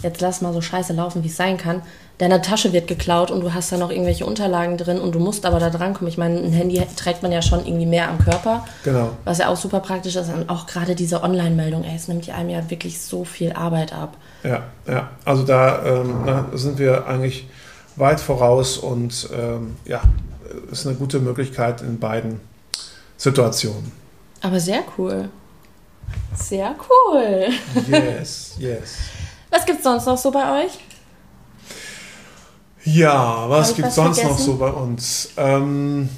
jetzt 0.04 0.22
lass 0.22 0.42
mal 0.42 0.54
so 0.54 0.62
scheiße 0.62 0.94
laufen, 0.94 1.24
wie 1.24 1.28
es 1.28 1.38
sein 1.38 1.58
kann. 1.58 1.82
Deine 2.18 2.40
Tasche 2.42 2.72
wird 2.72 2.88
geklaut 2.88 3.32
und 3.32 3.42
du 3.42 3.54
hast 3.54 3.72
da 3.72 3.78
noch 3.78 3.90
irgendwelche 3.90 4.28
Unterlagen 4.28 4.78
drin 4.78 5.00
und 5.00 5.16
du 5.16 5.20
musst 5.20 5.44
aber 5.44 5.60
da 5.60 5.72
drankommen. 5.72 6.08
Ich 6.08 6.20
meine, 6.20 6.40
ein 6.40 6.54
Handy 6.54 6.80
trägt 6.96 7.24
man 7.24 7.32
ja 7.32 7.42
schon 7.42 7.66
irgendwie 7.66 7.88
mehr 7.88 8.10
am 8.10 8.20
Körper, 8.20 8.64
Genau. 8.84 9.10
was 9.26 9.40
ja 9.40 9.48
auch 9.48 9.58
super 9.58 9.80
praktisch 9.80 10.16
ist. 10.16 10.32
Und 10.32 10.48
auch 10.48 10.68
gerade 10.68 10.94
diese 10.94 11.24
Online-Meldung, 11.24 11.84
ey, 11.84 11.96
es 11.96 12.08
nimmt 12.08 12.30
einem 12.30 12.52
ja 12.52 12.70
wirklich 12.70 13.02
so 13.02 13.24
viel 13.24 13.54
Arbeit 13.54 13.92
ab. 13.92 14.18
Ja, 14.44 14.64
ja. 14.88 15.10
Also 15.26 15.44
da 15.44 15.84
ähm, 15.84 16.22
na, 16.26 16.46
sind 16.54 16.78
wir 16.78 17.08
eigentlich 17.08 17.48
weit 17.96 18.20
voraus 18.20 18.78
und 18.78 19.28
ähm, 19.36 19.76
ja, 19.86 20.02
ist 20.72 20.86
eine 20.86 20.96
gute 20.96 21.20
Möglichkeit 21.20 21.82
in 21.82 22.00
beiden 22.00 22.40
Situationen. 23.18 23.92
Aber 24.42 24.60
sehr 24.60 24.84
cool. 24.98 25.30
Sehr 26.36 26.76
cool. 26.90 27.50
Yes, 27.88 28.56
yes. 28.58 28.96
Was 29.50 29.66
gibt's 29.66 29.84
sonst 29.84 30.06
noch 30.06 30.18
so 30.18 30.32
bei 30.32 30.66
euch? 30.66 30.80
Ja, 32.84 33.50
was 33.50 33.68
Hab 33.68 33.70
ich 33.72 33.76
gibt 33.76 33.88
was 33.90 33.96
sonst 33.96 34.18
noch 34.18 34.30
vergessen? 34.30 34.46
so 34.46 34.56
bei 34.58 34.70
uns? 34.72 35.30
Ähm, 35.38 36.10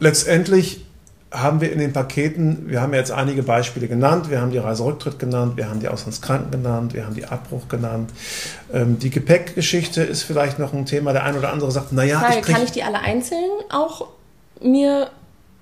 letztendlich 0.00 0.84
haben 1.32 1.60
wir 1.60 1.72
in 1.72 1.78
den 1.78 1.92
Paketen, 1.92 2.68
wir 2.68 2.80
haben 2.80 2.92
jetzt 2.92 3.12
einige 3.12 3.42
Beispiele 3.42 3.86
genannt, 3.86 4.30
wir 4.30 4.40
haben 4.40 4.50
die 4.50 4.58
Reiserücktritt 4.58 5.18
genannt, 5.18 5.56
wir 5.56 5.68
haben 5.68 5.78
die 5.78 5.88
Auslandskranken 5.88 6.50
genannt, 6.50 6.92
wir 6.92 7.04
haben 7.04 7.14
die 7.14 7.24
Abbruch 7.24 7.68
genannt. 7.68 8.10
Ähm, 8.72 8.98
die 8.98 9.10
Gepäckgeschichte 9.10 10.02
ist 10.02 10.24
vielleicht 10.24 10.58
noch 10.58 10.72
ein 10.72 10.86
Thema. 10.86 11.12
Der 11.12 11.24
ein 11.24 11.36
oder 11.36 11.52
andere 11.52 11.70
sagt, 11.70 11.92
naja, 11.92 12.18
Frage, 12.18 12.40
ich 12.40 12.42
kann 12.42 12.64
ich 12.64 12.72
die 12.72 12.82
alle 12.82 13.00
einzeln 13.00 13.50
auch 13.70 14.08
mir 14.60 15.10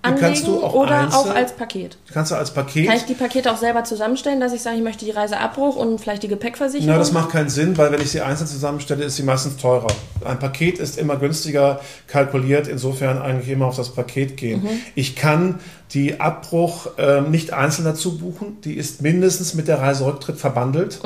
anlegen 0.02 0.20
kannst 0.26 0.46
du 0.46 0.62
auch 0.62 0.74
oder 0.74 0.98
einzeln- 1.00 1.12
auch 1.12 1.34
als 1.34 1.52
Paket? 1.52 1.98
Kannst 2.12 2.30
du 2.30 2.36
als 2.36 2.52
Paket. 2.52 2.86
Kann 2.86 2.96
ich 2.96 3.04
die 3.04 3.14
Pakete 3.14 3.50
auch 3.50 3.56
selber 3.56 3.84
zusammenstellen, 3.84 4.40
dass 4.40 4.52
ich 4.52 4.62
sage, 4.62 4.76
ich 4.76 4.82
möchte 4.82 5.04
die 5.04 5.10
Reiseabbruch 5.10 5.76
und 5.76 6.00
vielleicht 6.00 6.22
die 6.22 6.28
Gepäckversicherung? 6.28 6.92
Na, 6.92 6.98
das 6.98 7.12
macht 7.12 7.30
keinen 7.30 7.48
Sinn, 7.48 7.76
weil 7.76 7.90
wenn 7.90 8.00
ich 8.00 8.10
sie 8.10 8.20
einzeln 8.20 8.46
zusammenstelle, 8.46 9.04
ist 9.04 9.16
sie 9.16 9.24
meistens 9.24 9.56
teurer. 9.56 9.88
Ein 10.24 10.38
Paket 10.38 10.78
ist 10.78 10.98
immer 10.98 11.16
günstiger 11.16 11.80
kalkuliert, 12.06 12.68
insofern 12.68 13.20
eigentlich 13.20 13.48
immer 13.48 13.66
auf 13.66 13.76
das 13.76 13.92
Paket 13.92 14.36
gehen. 14.36 14.62
Mhm. 14.62 14.80
Ich 14.94 15.16
kann 15.16 15.56
die 15.92 16.20
Abbruch 16.20 16.88
ähm, 16.98 17.30
nicht 17.30 17.52
einzeln 17.52 17.84
dazu 17.84 18.18
buchen, 18.18 18.60
die 18.62 18.74
ist 18.74 19.00
mindestens 19.00 19.54
mit 19.54 19.68
der 19.68 19.80
Reiserücktritt 19.80 20.36
verbandelt. 20.36 21.00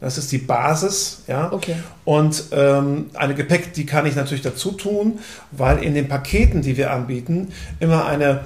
Das 0.00 0.16
ist 0.16 0.30
die 0.30 0.38
Basis, 0.38 1.22
ja. 1.26 1.48
Mhm. 1.48 1.52
Okay. 1.52 1.76
Und 2.04 2.44
ähm, 2.52 3.10
eine 3.14 3.34
Gepäck, 3.34 3.72
die 3.72 3.84
kann 3.84 4.06
ich 4.06 4.14
natürlich 4.14 4.42
dazu 4.42 4.72
tun, 4.72 5.18
weil 5.50 5.82
in 5.82 5.94
den 5.94 6.08
Paketen, 6.08 6.62
die 6.62 6.76
wir 6.76 6.92
anbieten, 6.92 7.52
immer 7.80 8.06
eine 8.06 8.24
äh, 8.30 8.36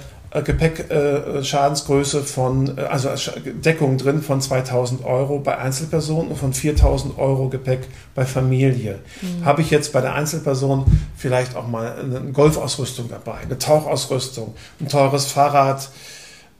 Gepäckschadensgröße 0.40 2.22
von, 2.22 2.78
äh, 2.78 2.82
also 2.82 3.10
Deckung 3.44 3.98
drin 3.98 4.22
von 4.22 4.40
2000 4.40 5.04
Euro 5.04 5.40
bei 5.40 5.58
Einzelpersonen 5.58 6.30
und 6.30 6.36
von 6.38 6.54
4000 6.54 7.18
Euro 7.18 7.48
Gepäck 7.48 7.80
bei 8.14 8.24
Familie. 8.24 9.00
Habe 9.44 9.60
ich 9.60 9.70
jetzt 9.70 9.92
bei 9.92 10.00
der 10.00 10.14
Einzelperson 10.14 10.86
vielleicht 11.16 11.54
auch 11.56 11.68
mal 11.68 11.96
eine 11.98 12.32
Golfausrüstung 12.32 13.10
dabei, 13.10 13.38
eine 13.42 13.58
Tauchausrüstung, 13.58 14.54
ein 14.80 14.88
teures 14.88 15.26
Fahrrad, 15.26 15.90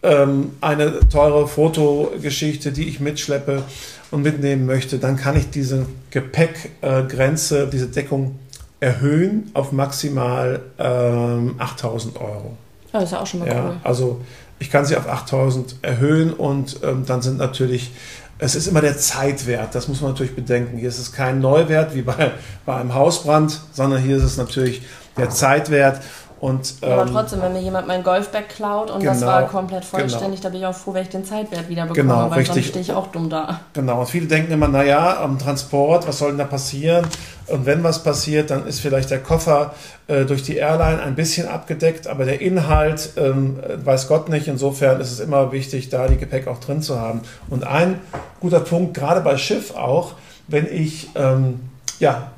ähm, 0.03 0.53
eine 0.61 1.09
teure 1.09 1.49
Fotogeschichte, 1.49 2.73
die 2.73 2.89
ich 2.89 3.01
mitschleppe 3.01 3.63
und 4.11 4.23
mitnehmen 4.23 4.67
möchte, 4.67 4.99
dann 4.99 5.17
kann 5.17 5.37
ich 5.37 5.51
diese 5.51 5.87
Gepäckgrenze, 6.11 7.69
diese 7.73 7.87
Deckung 7.87 8.39
erhöhen 8.81 9.51
auf 9.55 9.73
maximal 9.73 10.61
ähm, 10.79 11.55
8000 11.59 12.21
Euro. 12.21 12.57
Das 12.93 13.05
ist 13.05 13.13
ja 13.13 13.21
auch 13.21 13.27
schon 13.27 13.41
mal 13.41 13.49
Ja, 13.49 13.65
cool. 13.65 13.77
also 13.83 14.21
ich 14.59 14.71
kann 14.71 14.85
sie 14.85 14.97
auf 14.97 15.09
8000 15.09 15.77
erhöhen 15.83 16.33
und 16.33 16.81
ähm, 16.85 17.05
dann 17.07 17.21
sind 17.23 17.39
natürlich, 17.39 17.91
es 18.39 18.55
ist 18.55 18.67
immer 18.69 18.81
der 18.81 18.97
Zeitwert, 18.97 19.75
das 19.75 19.89
muss 19.89 20.01
man 20.01 20.13
natürlich 20.13 20.37
bedenken. 20.37 20.79
Hier 20.79 20.89
ist 20.89 20.99
es 20.99 21.13
kein 21.13 21.41
Neuwert 21.41 21.95
wie 21.95 22.03
bei, 22.03 22.33
bei 22.65 22.77
einem 22.77 22.95
Hausbrand, 22.95 23.61
sondern 23.73 24.01
hier 24.03 24.17
ist 24.17 24.23
es 24.23 24.37
natürlich 24.37 24.83
der 25.17 25.31
Zeitwert. 25.31 26.01
Und, 26.43 26.75
Aber 26.81 27.03
ähm, 27.03 27.09
trotzdem, 27.13 27.41
wenn 27.41 27.53
mir 27.53 27.63
jemand 27.63 27.87
mein 27.87 28.03
Golfbag 28.03 28.49
klaut 28.49 28.91
und 28.91 29.05
das 29.05 29.21
genau, 29.21 29.31
war 29.31 29.47
komplett 29.47 29.89
genau. 29.89 30.01
vollständig, 30.01 30.41
da 30.41 30.49
bin 30.49 30.59
ich 30.59 30.67
auch 30.67 30.75
froh, 30.75 30.93
wenn 30.93 31.05
ich 31.05 31.09
den 31.09 31.25
Zeitwert 31.25 31.69
wieder 31.69 31.83
bekomme, 31.83 32.03
Genau, 32.03 32.31
weil 32.31 32.45
sonst 32.45 32.57
richtig. 32.57 32.67
stehe 32.67 32.83
ich 32.83 32.93
auch 32.93 33.07
dumm 33.13 33.31
da. 33.31 33.61
Genau, 33.75 34.01
und 34.01 34.09
viele 34.09 34.27
denken 34.27 34.51
immer, 34.51 34.67
naja, 34.67 35.23
am 35.23 35.39
Transport, 35.39 36.09
was 36.09 36.19
soll 36.19 36.31
denn 36.31 36.39
da 36.39 36.45
passieren? 36.45 37.07
Und 37.47 37.65
wenn 37.65 37.85
was 37.85 38.03
passiert, 38.03 38.51
dann 38.51 38.67
ist 38.67 38.81
vielleicht 38.81 39.11
der 39.11 39.21
Koffer 39.21 39.73
äh, 40.09 40.25
durch 40.25 40.43
die 40.43 40.57
Airline 40.57 41.01
ein 41.01 41.15
bisschen 41.15 41.47
abgedeckt, 41.47 42.09
aber 42.09 42.25
der 42.25 42.41
Inhalt 42.41 43.11
ähm, 43.17 43.61
äh, 43.61 43.87
weiß 43.87 44.09
Gott 44.09 44.29
nicht. 44.29 44.49
Insofern 44.49 45.01
ist 45.01 45.13
es 45.13 45.21
immer 45.21 45.53
wichtig, 45.53 45.91
da 45.91 46.09
die 46.09 46.17
Gepäck 46.17 46.49
auch 46.49 46.59
drin 46.59 46.83
zu 46.83 46.99
haben. 46.99 47.21
Und 47.51 47.63
ein 47.63 48.01
guter 48.41 48.59
Punkt, 48.59 48.95
gerade 48.95 49.21
bei 49.21 49.37
Schiff 49.37 49.77
auch, 49.77 50.15
wenn 50.49 50.67
ich 50.67 51.11
ähm, 51.15 51.61
ja, 52.01 52.33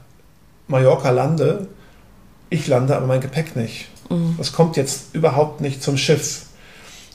Mallorca 0.68 1.08
lande, 1.08 1.68
ich 2.50 2.66
lande 2.66 2.94
aber 2.94 3.06
mein 3.06 3.22
Gepäck 3.22 3.56
nicht. 3.56 3.88
Das 4.38 4.52
kommt 4.52 4.76
jetzt 4.76 5.14
überhaupt 5.14 5.60
nicht 5.60 5.82
zum 5.82 5.96
Schiff 5.96 6.44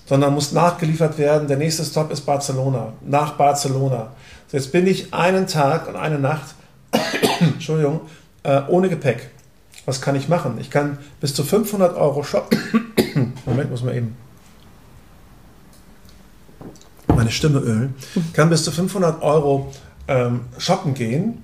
sondern 0.09 0.33
muss 0.33 0.53
nachgeliefert 0.53 1.19
werden. 1.19 1.47
Der 1.47 1.57
nächste 1.57 1.85
Stop 1.85 2.11
ist 2.11 2.21
Barcelona, 2.21 2.93
nach 3.05 3.33
Barcelona. 3.33 4.11
So, 4.47 4.57
jetzt 4.57 4.71
bin 4.71 4.87
ich 4.87 5.13
einen 5.13 5.45
Tag 5.45 5.87
und 5.87 5.95
eine 5.95 6.17
Nacht, 6.17 6.55
Entschuldigung, 7.39 8.01
äh, 8.41 8.63
ohne 8.69 8.89
Gepäck. 8.89 9.29
Was 9.85 10.01
kann 10.01 10.15
ich 10.15 10.27
machen? 10.27 10.57
Ich 10.59 10.71
kann 10.71 10.97
bis 11.21 11.35
zu 11.35 11.43
500 11.43 11.95
Euro 11.95 12.23
shoppen. 12.23 12.57
Moment, 13.45 13.69
muss 13.69 13.83
man 13.83 13.95
eben 13.95 14.17
meine 17.07 17.29
Stimme 17.29 17.59
ölen. 17.59 17.93
Kann 18.33 18.49
bis 18.49 18.63
zu 18.63 18.71
500 18.71 19.21
Euro 19.21 19.71
ähm, 20.07 20.41
shoppen 20.57 20.95
gehen. 20.95 21.43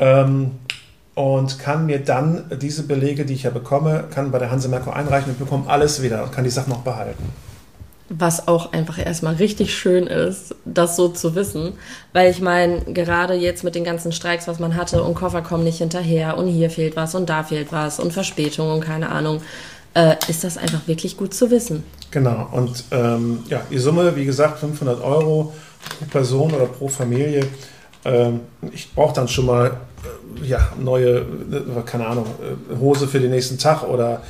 Ähm, 0.00 0.58
und 1.14 1.58
kann 1.58 1.86
mir 1.86 1.98
dann 1.98 2.44
diese 2.60 2.84
Belege, 2.84 3.24
die 3.24 3.34
ich 3.34 3.42
ja 3.42 3.50
bekomme, 3.50 4.04
kann 4.12 4.30
bei 4.30 4.38
der 4.38 4.50
Hanse 4.50 4.68
Merkur 4.68 4.96
einreichen 4.96 5.32
und 5.32 5.38
bekomme 5.38 5.68
alles 5.68 6.02
wieder 6.02 6.22
und 6.22 6.32
kann 6.32 6.44
die 6.44 6.50
Sachen 6.50 6.70
noch 6.70 6.80
behalten. 6.80 7.24
Was 8.08 8.46
auch 8.46 8.72
einfach 8.72 8.98
erstmal 8.98 9.34
richtig 9.34 9.74
schön 9.74 10.06
ist, 10.06 10.54
das 10.64 10.96
so 10.96 11.08
zu 11.08 11.34
wissen. 11.34 11.72
Weil 12.12 12.30
ich 12.30 12.40
meine, 12.40 12.80
gerade 12.80 13.34
jetzt 13.34 13.64
mit 13.64 13.74
den 13.74 13.84
ganzen 13.84 14.12
Streiks, 14.12 14.46
was 14.48 14.58
man 14.58 14.76
hatte 14.76 15.02
und 15.02 15.14
Koffer 15.14 15.40
kommen 15.40 15.64
nicht 15.64 15.78
hinterher 15.78 16.36
und 16.36 16.48
hier 16.48 16.70
fehlt 16.70 16.96
was 16.96 17.14
und 17.14 17.30
da 17.30 17.42
fehlt 17.42 17.72
was 17.72 18.00
und 18.00 18.12
Verspätung 18.12 18.70
und 18.70 18.80
keine 18.80 19.10
Ahnung, 19.10 19.40
äh, 19.94 20.16
ist 20.28 20.44
das 20.44 20.58
einfach 20.58 20.86
wirklich 20.86 21.16
gut 21.16 21.34
zu 21.34 21.50
wissen. 21.50 21.84
Genau, 22.10 22.48
und 22.52 22.84
ähm, 22.90 23.40
ja, 23.48 23.62
die 23.70 23.78
Summe, 23.78 24.14
wie 24.16 24.24
gesagt, 24.24 24.58
500 24.58 25.02
Euro 25.02 25.52
pro 25.98 26.04
Person 26.06 26.52
oder 26.52 26.66
pro 26.66 26.88
Familie. 26.88 27.46
Ähm, 28.04 28.40
ich 28.72 28.92
brauche 28.94 29.14
dann 29.14 29.28
schon 29.28 29.46
mal 29.46 29.68
äh, 29.68 30.21
ja, 30.42 30.68
neue, 30.78 31.18
äh, 31.18 31.24
keine 31.84 32.06
Ahnung, 32.06 32.26
äh, 32.26 32.78
Hose 32.78 33.06
für 33.06 33.20
den 33.20 33.30
nächsten 33.30 33.58
Tag 33.58 33.82
oder 33.82 34.22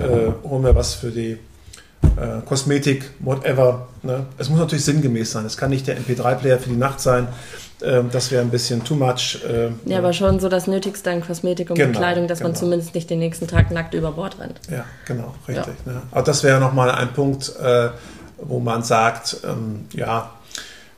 äh, 0.00 0.48
hol 0.48 0.60
mir 0.60 0.74
was 0.74 0.94
für 0.94 1.10
die 1.10 1.38
äh, 2.16 2.40
Kosmetik, 2.46 3.10
whatever. 3.20 3.88
Ne? 4.02 4.26
Es 4.38 4.48
muss 4.48 4.58
natürlich 4.58 4.84
sinngemäß 4.84 5.32
sein. 5.32 5.44
Es 5.46 5.56
kann 5.56 5.70
nicht 5.70 5.86
der 5.86 5.98
MP3-Player 5.98 6.58
für 6.58 6.68
die 6.70 6.76
Nacht 6.76 7.00
sein. 7.00 7.28
Ähm, 7.82 8.08
das 8.12 8.30
wäre 8.30 8.42
ein 8.42 8.50
bisschen 8.50 8.84
too 8.84 8.94
much. 8.94 9.40
Äh, 9.48 9.70
Ja, 9.86 9.98
aber 9.98 10.12
schon 10.12 10.38
so 10.40 10.48
das 10.48 10.66
Nötigste 10.66 11.10
an 11.10 11.22
Kosmetik 11.22 11.70
und 11.70 11.76
Genau, 11.76 11.92
Bekleidung, 11.92 12.28
dass 12.28 12.40
man 12.40 12.52
genau. 12.52 12.60
zumindest 12.60 12.94
nicht 12.94 13.10
den 13.10 13.18
nächsten 13.18 13.46
Tag 13.48 13.70
nackt 13.70 13.94
über 13.94 14.12
Bord 14.12 14.38
rennt. 14.38 14.60
Ja, 14.70 14.84
genau, 15.06 15.34
richtig. 15.48 15.74
Ne? 15.86 16.02
Aber 16.10 16.22
das 16.22 16.42
wäre 16.44 16.60
nochmal 16.60 16.90
ein 16.90 17.12
Punkt, 17.12 17.52
äh, 17.60 17.88
wo 18.38 18.60
man 18.60 18.82
sagt, 18.82 19.38
ähm, 19.44 19.86
ja, 19.92 20.30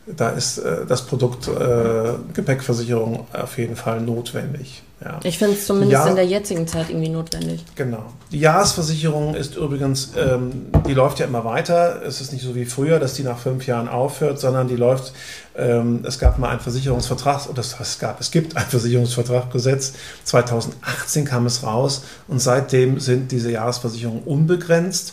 da 0.07 0.31
ist 0.31 0.59
äh, 0.59 0.87
das 0.87 1.03
Produkt 1.07 1.49
äh, 1.49 2.13
Gepäckversicherung 2.33 3.27
auf 3.33 3.59
jeden 3.59 3.77
Fall 3.77 4.01
notwendig. 4.01 4.83
Ja. 5.05 5.21
Ich 5.25 5.37
finde 5.37 5.55
es 5.55 5.67
zumindest 5.67 5.93
Ja. 5.93 6.07
in 6.09 6.17
der 6.17 6.25
jetzigen 6.25 6.67
Zeit 6.67 6.89
irgendwie 6.89 7.11
notwendig. 7.11 7.65
Genau. 7.75 8.05
Die 8.33 8.39
Jahresversicherung 8.41 9.35
ist 9.35 9.57
übrigens, 9.57 10.13
ähm, 10.17 10.67
die 10.87 10.95
läuft 10.95 11.19
ja 11.19 11.27
immer 11.27 11.45
weiter. 11.45 12.01
Es 12.03 12.21
ist 12.21 12.33
nicht 12.33 12.43
so 12.45 12.55
wie 12.55 12.65
früher, 12.65 12.99
dass 12.99 13.13
die 13.13 13.23
nach 13.23 13.37
fünf 13.37 13.67
Jahren 13.67 13.89
aufhört, 13.89 14.41
sondern 14.41 14.69
die 14.69 14.77
läuft, 14.77 15.13
ähm, 15.55 16.03
es 16.07 16.19
gab 16.19 16.39
mal 16.39 16.49
einen 16.49 16.61
Versicherungsvertrag, 16.61 17.51
oder 17.51 17.61
es 17.61 17.99
gab, 17.99 18.21
es 18.21 18.31
gibt 18.31 18.57
ein 18.57 18.65
Versicherungsvertraggesetz. 18.65 19.93
2018 20.25 21.25
kam 21.27 21.45
es 21.47 21.63
raus 21.63 22.03
und 22.29 22.41
seitdem 22.41 22.99
sind 22.99 23.33
diese 23.33 23.51
Jahresversicherungen 23.51 24.23
unbegrenzt. 24.23 25.13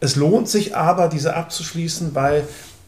Es 0.00 0.16
lohnt 0.16 0.48
sich 0.48 0.76
aber, 0.76 1.08
diese 1.08 1.34
abzuschließen, 1.34 2.14
weil 2.14 2.44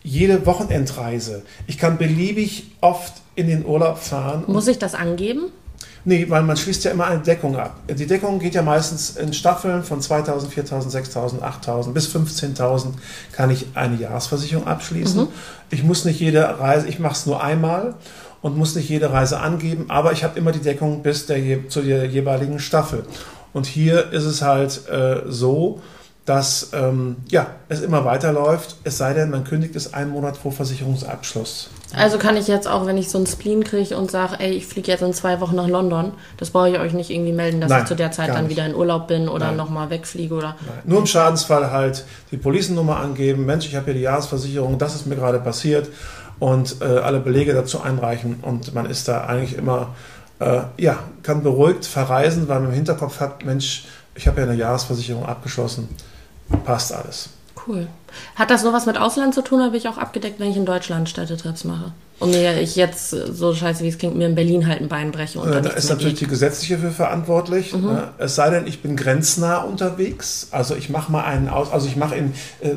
jede 0.07 0.47
Wochenendreise, 0.47 1.43
ich 1.67 1.79
kann 1.79 1.99
beliebig 1.99 2.71
oft 2.81 3.15
in 3.35 3.49
den 3.49 3.67
Urlaub 3.67 3.99
fahren. 3.99 4.45
Muss 4.47 4.69
ich 4.69 4.79
das 4.79 4.95
angeben? 4.95 5.47
Nee, 6.05 6.31
weil 6.31 6.45
man 6.45 6.57
schließt 6.57 6.85
ja 6.85 6.93
immer 6.93 7.09
eine 7.09 7.21
Deckung 7.21 7.57
ab. 7.57 7.81
Die 7.89 8.07
Deckung 8.07 8.39
geht 8.39 8.55
ja 8.55 8.63
meistens 8.63 9.17
in 9.17 9.33
Staffeln 9.33 9.83
von 9.83 10.01
2000, 10.01 10.53
4000, 10.53 10.93
6000, 10.93 11.43
8000 11.43 11.93
bis 11.93 12.15
15.000 12.15 12.93
kann 13.33 13.51
ich 13.51 13.67
eine 13.75 13.97
Jahresversicherung 13.97 14.69
abschließen. 14.69 15.27
Ich 15.71 15.83
muss 15.83 16.05
nicht 16.05 16.21
jede 16.21 16.61
Reise, 16.61 16.87
ich 16.87 17.01
mache 17.01 17.15
es 17.15 17.27
nur 17.27 17.43
einmal 17.43 17.97
und 18.43 18.57
muss 18.57 18.77
nicht 18.77 18.89
jede 18.89 19.13
Reise 19.13 19.41
angeben, 19.41 19.87
aber 19.89 20.13
ich 20.13 20.23
habe 20.23 20.39
immer 20.39 20.53
die 20.53 20.61
Deckung 20.61 21.03
bis 21.03 21.27
der, 21.27 21.69
zu 21.69 21.83
der 21.83 22.07
jeweiligen 22.07 22.61
Staffel. 22.61 23.05
Und 23.53 23.67
hier 23.67 24.13
ist 24.13 24.25
es 24.25 24.43
halt 24.43 24.89
äh, 24.89 25.23
so, 25.27 25.81
dass 26.27 26.71
ähm, 26.73 27.17
ja, 27.29 27.47
es 27.69 27.81
immer 27.81 28.05
weiterläuft, 28.05 28.77
es 28.83 28.99
sei 28.99 29.15
denn, 29.15 29.31
man 29.31 29.45
kündigt 29.45 29.77
es 29.77 29.95
einen 29.95 30.11
Monat 30.11 30.37
vor 30.37 30.51
Versicherungsabschluss. 30.51 31.71
Also 31.95 32.19
kann 32.19 32.37
ich 32.37 32.49
jetzt 32.49 32.67
auch, 32.67 32.85
wenn 32.85 32.99
ich 32.99 33.09
so 33.09 33.19
einen 33.19 33.29
Spleen 33.29 33.63
kriege 33.63 33.97
und 33.97 34.11
sage, 34.11 34.35
ey, 34.41 34.51
ich 34.51 34.67
fliege 34.67 34.91
jetzt 34.91 35.03
in 35.03 35.15
zwei 35.15 35.41
Wochen 35.41 35.55
nach 35.55 35.69
London, 35.69 36.13
das 36.37 36.51
brauche 36.51 36.69
ich 36.69 36.79
euch 36.81 36.93
nicht 36.95 37.11
irgendwie 37.11 37.33
melden, 37.33 37.61
dass 37.61 37.71
Nein, 37.71 37.83
ich 37.83 37.89
zu 37.89 37.95
der 37.95 38.11
Zeit 38.11 38.31
dann 38.31 38.49
wieder 38.49 38.67
in 38.67 38.75
Urlaub 38.75 39.07
bin 39.07 39.29
oder 39.29 39.53
nochmal 39.53 39.89
wegfliege 39.89 40.35
oder. 40.35 40.57
Nein. 40.67 40.79
Nur 40.85 40.99
im 40.99 41.07
Schadensfall 41.07 41.71
halt 41.71 42.05
die 42.33 42.37
Policennummer 42.37 42.97
angeben. 42.97 43.47
Mensch, 43.47 43.67
ich 43.67 43.77
habe 43.77 43.87
hier 43.87 43.95
die 43.95 44.01
Jahresversicherung, 44.01 44.79
das 44.79 44.97
ist 44.97 45.07
mir 45.07 45.15
gerade 45.15 45.39
passiert 45.39 45.89
und 46.41 46.83
äh, 46.83 46.85
alle 46.85 47.21
Belege 47.21 47.55
dazu 47.55 47.81
einreichen 47.81 48.41
und 48.43 48.75
man 48.75 48.87
ist 48.87 49.07
da 49.07 49.25
eigentlich 49.25 49.57
immer, 49.57 49.95
äh, 50.41 50.63
ja, 50.77 50.99
kann 51.23 51.45
beruhigt 51.45 51.87
verreisen, 51.87 52.49
weil 52.49 52.61
man 52.61 52.71
im 52.71 52.75
Hinterkopf 52.75 53.21
hat, 53.21 53.45
Mensch, 53.45 53.85
ich 54.17 54.27
habe 54.27 54.41
ja 54.41 54.47
eine 54.47 54.57
Jahresversicherung 54.57 55.25
abgeschlossen, 55.25 55.89
passt 56.65 56.93
alles. 56.93 57.31
Cool. 57.67 57.89
Hat 58.37 58.51
das 58.51 58.63
sowas 58.63 58.87
mit 58.87 58.97
Ausland 58.97 59.35
zu 59.35 59.43
tun, 59.43 59.61
oder 59.61 59.71
bin 59.71 59.81
ich 59.81 59.89
auch 59.89 59.99
abgedeckt, 59.99 60.39
wenn 60.39 60.51
ich 60.51 60.57
in 60.57 60.67
Deutschland 60.67 61.09
Städtetrips 61.09 61.65
mache? 61.65 61.93
Und 62.19 62.31
mir 62.31 62.61
ich 62.61 62.77
jetzt, 62.77 63.11
so 63.11 63.55
scheiße 63.55 63.85
wie 63.85 63.89
es 63.89 63.99
klingt, 63.99 64.17
mir 64.17 64.27
in 64.27 64.35
Berlin 64.35 64.67
halt 64.67 64.81
ein 64.81 64.89
Bein 64.89 65.13
breche 65.13 65.39
und 65.39 65.53
Äh, 65.53 65.61
da 65.61 65.71
ist 65.71 65.91
natürlich 65.91 66.15
geht. 66.15 66.23
die 66.23 66.31
gesetzliche 66.31 66.79
für 66.79 66.91
verantwortlich. 66.91 67.75
Mhm. 67.75 67.83
Ne? 67.83 68.09
Es 68.17 68.37
sei 68.37 68.49
denn, 68.49 68.67
ich 68.67 68.81
bin 68.81 68.97
grenznah 68.97 69.59
unterwegs. 69.59 70.49
Also 70.51 70.77
ich 70.77 70.89
mache 70.89 71.13
mal 71.13 71.25
einen 71.25 71.51
aus, 71.51 71.71
also 71.71 71.87
ich 71.89 71.97
mache 71.97 72.15
in 72.15 72.33
äh, 72.63 72.69
äh, 72.69 72.77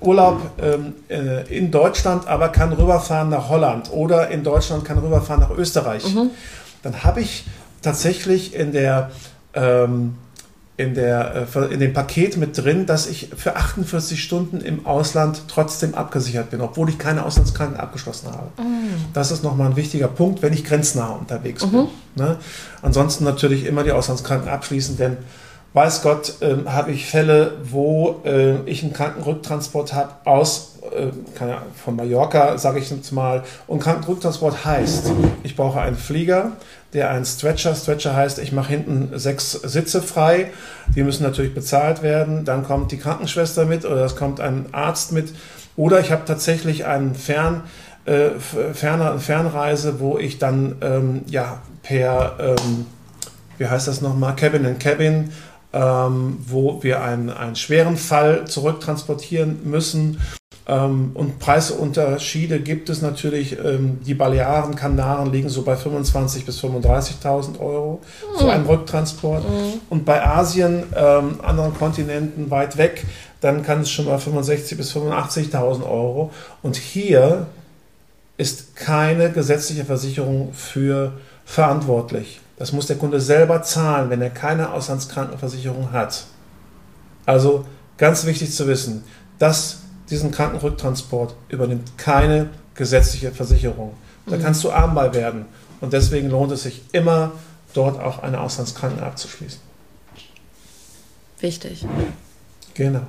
Urlaub 0.00 0.40
ähm, 0.60 0.94
äh, 1.08 1.56
in 1.56 1.70
Deutschland, 1.70 2.26
aber 2.26 2.48
kann 2.48 2.72
rüberfahren 2.72 3.28
nach 3.28 3.48
Holland 3.48 3.92
oder 3.92 4.28
in 4.28 4.42
Deutschland 4.42 4.84
kann 4.84 4.98
rüberfahren 4.98 5.40
nach 5.40 5.56
Österreich. 5.56 6.12
Mhm. 6.12 6.30
Dann 6.82 7.04
habe 7.04 7.20
ich 7.20 7.44
tatsächlich 7.82 8.54
in 8.54 8.72
der 8.72 9.12
ähm, 9.54 10.16
in, 10.80 10.94
der, 10.94 11.46
äh, 11.54 11.74
in 11.74 11.78
dem 11.78 11.92
Paket 11.92 12.38
mit 12.38 12.56
drin, 12.56 12.86
dass 12.86 13.06
ich 13.06 13.28
für 13.36 13.56
48 13.56 14.22
Stunden 14.22 14.60
im 14.60 14.86
Ausland 14.86 15.42
trotzdem 15.46 15.94
abgesichert 15.94 16.50
bin, 16.50 16.62
obwohl 16.62 16.88
ich 16.88 16.98
keine 16.98 17.24
Auslandskranken 17.24 17.78
abgeschlossen 17.78 18.28
habe. 18.28 18.62
Mm. 18.62 19.12
Das 19.12 19.30
ist 19.30 19.44
nochmal 19.44 19.70
ein 19.70 19.76
wichticher 19.76 20.08
Punkt, 20.08 20.40
wenn 20.42 20.54
ich 20.54 20.64
grenznah 20.64 21.10
unterwegs 21.10 21.66
mhm. 21.66 21.70
bin. 21.70 21.86
Ne? 22.14 22.36
Ansonsten 22.80 23.24
natürlich 23.24 23.66
immer 23.66 23.84
die 23.84 23.92
Auslandskranken 23.92 24.48
abschließen, 24.48 24.96
denn 24.96 25.18
weiß 25.72 26.02
Gott, 26.02 26.40
äh, 26.40 26.56
habe 26.66 26.90
ich 26.92 27.06
Fälle, 27.06 27.52
wo 27.64 28.20
äh, 28.24 28.60
ich 28.62 28.82
einen 28.82 28.92
Krankenrücktransport 28.92 29.92
habe 29.92 30.12
aus 30.24 30.78
äh, 30.92 31.08
von 31.84 31.96
Mallorca, 31.96 32.58
sage 32.58 32.80
ich 32.80 32.90
jetzt 32.90 33.12
mal. 33.12 33.44
Und 33.66 33.80
Krankenrücktransport 33.80 34.64
heißt, 34.64 35.12
ich 35.42 35.54
brauche 35.54 35.80
einen 35.80 35.96
Flieger, 35.96 36.52
der 36.92 37.10
einen 37.10 37.24
Stretcher, 37.24 37.74
Stretcher 37.74 38.16
heißt, 38.16 38.38
ich 38.40 38.52
mache 38.52 38.70
hinten 38.70 39.10
sechs 39.18 39.52
Sitze 39.52 40.02
frei, 40.02 40.50
die 40.94 41.04
müssen 41.04 41.22
natürlich 41.22 41.54
bezahlt 41.54 42.02
werden, 42.02 42.44
dann 42.44 42.64
kommt 42.64 42.90
die 42.90 42.98
Krankenschwester 42.98 43.64
mit 43.64 43.84
oder 43.84 44.04
es 44.04 44.16
kommt 44.16 44.40
ein 44.40 44.66
Arzt 44.72 45.12
mit. 45.12 45.32
Oder 45.76 46.00
ich 46.00 46.10
habe 46.10 46.24
tatsächlich 46.24 46.86
einen 46.86 47.14
Fern, 47.14 47.62
äh, 48.06 48.30
ferner, 48.72 49.18
Fernreise, 49.20 50.00
wo 50.00 50.18
ich 50.18 50.38
dann 50.38 50.76
ähm, 50.80 51.22
ja, 51.26 51.58
per, 51.82 52.36
ähm, 52.40 52.86
wie 53.58 53.66
heißt 53.66 53.86
das 53.86 54.00
nochmal, 54.00 54.34
Cabin 54.34 54.64
in 54.64 54.78
Cabin, 54.78 55.30
ähm, 55.72 56.38
wo 56.46 56.82
wir 56.82 57.02
einen, 57.02 57.30
einen 57.30 57.56
schweren 57.56 57.96
Fall 57.96 58.46
zurücktransportieren 58.46 59.68
müssen 59.70 60.18
ähm, 60.70 61.10
und 61.14 61.38
Preisunterschiede 61.40 62.60
gibt 62.60 62.90
es 62.90 63.02
natürlich. 63.02 63.58
Ähm, 63.58 63.98
die 64.06 64.14
Balearen, 64.14 64.76
Kanaren 64.76 65.32
liegen 65.32 65.48
so 65.48 65.62
bei 65.62 65.74
25.000 65.74 66.44
bis 66.44 66.62
35.000 66.62 67.58
Euro 67.58 68.00
für 68.38 68.44
mhm. 68.44 68.50
einen 68.50 68.66
Rücktransport. 68.66 69.48
Mhm. 69.48 69.80
Und 69.88 70.04
bei 70.04 70.24
Asien, 70.24 70.84
ähm, 70.94 71.40
anderen 71.42 71.74
Kontinenten 71.74 72.50
weit 72.50 72.76
weg, 72.76 73.04
dann 73.40 73.64
kann 73.64 73.80
es 73.80 73.90
schon 73.90 74.04
mal 74.04 74.18
65.000 74.18 74.76
bis 74.76 74.94
85.000 74.94 75.82
Euro. 75.82 76.30
Und 76.62 76.76
hier 76.76 77.46
ist 78.36 78.76
keine 78.76 79.30
gesetzliche 79.32 79.84
Versicherung 79.84 80.52
für 80.52 81.12
verantwortlich. 81.44 82.40
Das 82.60 82.72
muss 82.72 82.84
der 82.84 82.96
Kunde 82.96 83.22
selber 83.22 83.62
zahlen, 83.62 84.10
wenn 84.10 84.20
er 84.20 84.28
keine 84.28 84.70
Auslandskrankenversicherung 84.74 85.92
hat. 85.92 86.26
Also 87.24 87.64
ganz 87.96 88.26
wichtig 88.26 88.52
zu 88.52 88.66
wissen, 88.66 89.02
dass 89.38 89.78
diesen 90.10 90.30
Krankenrücktransport 90.30 91.34
übernimmt 91.48 91.96
keine 91.96 92.50
gesetzliche 92.74 93.32
Versicherung. 93.32 93.94
Da 94.26 94.36
mhm. 94.36 94.42
kannst 94.42 94.62
du 94.62 94.70
arm 94.70 94.94
bei 94.94 95.14
werden. 95.14 95.46
Und 95.80 95.94
deswegen 95.94 96.28
lohnt 96.28 96.52
es 96.52 96.64
sich 96.64 96.82
immer, 96.92 97.32
dort 97.72 97.98
auch 97.98 98.22
eine 98.22 98.38
Auslandskranken 98.38 99.02
abzuschließen. 99.02 99.60
Wichtig. 101.40 101.86
Genau. 102.74 103.06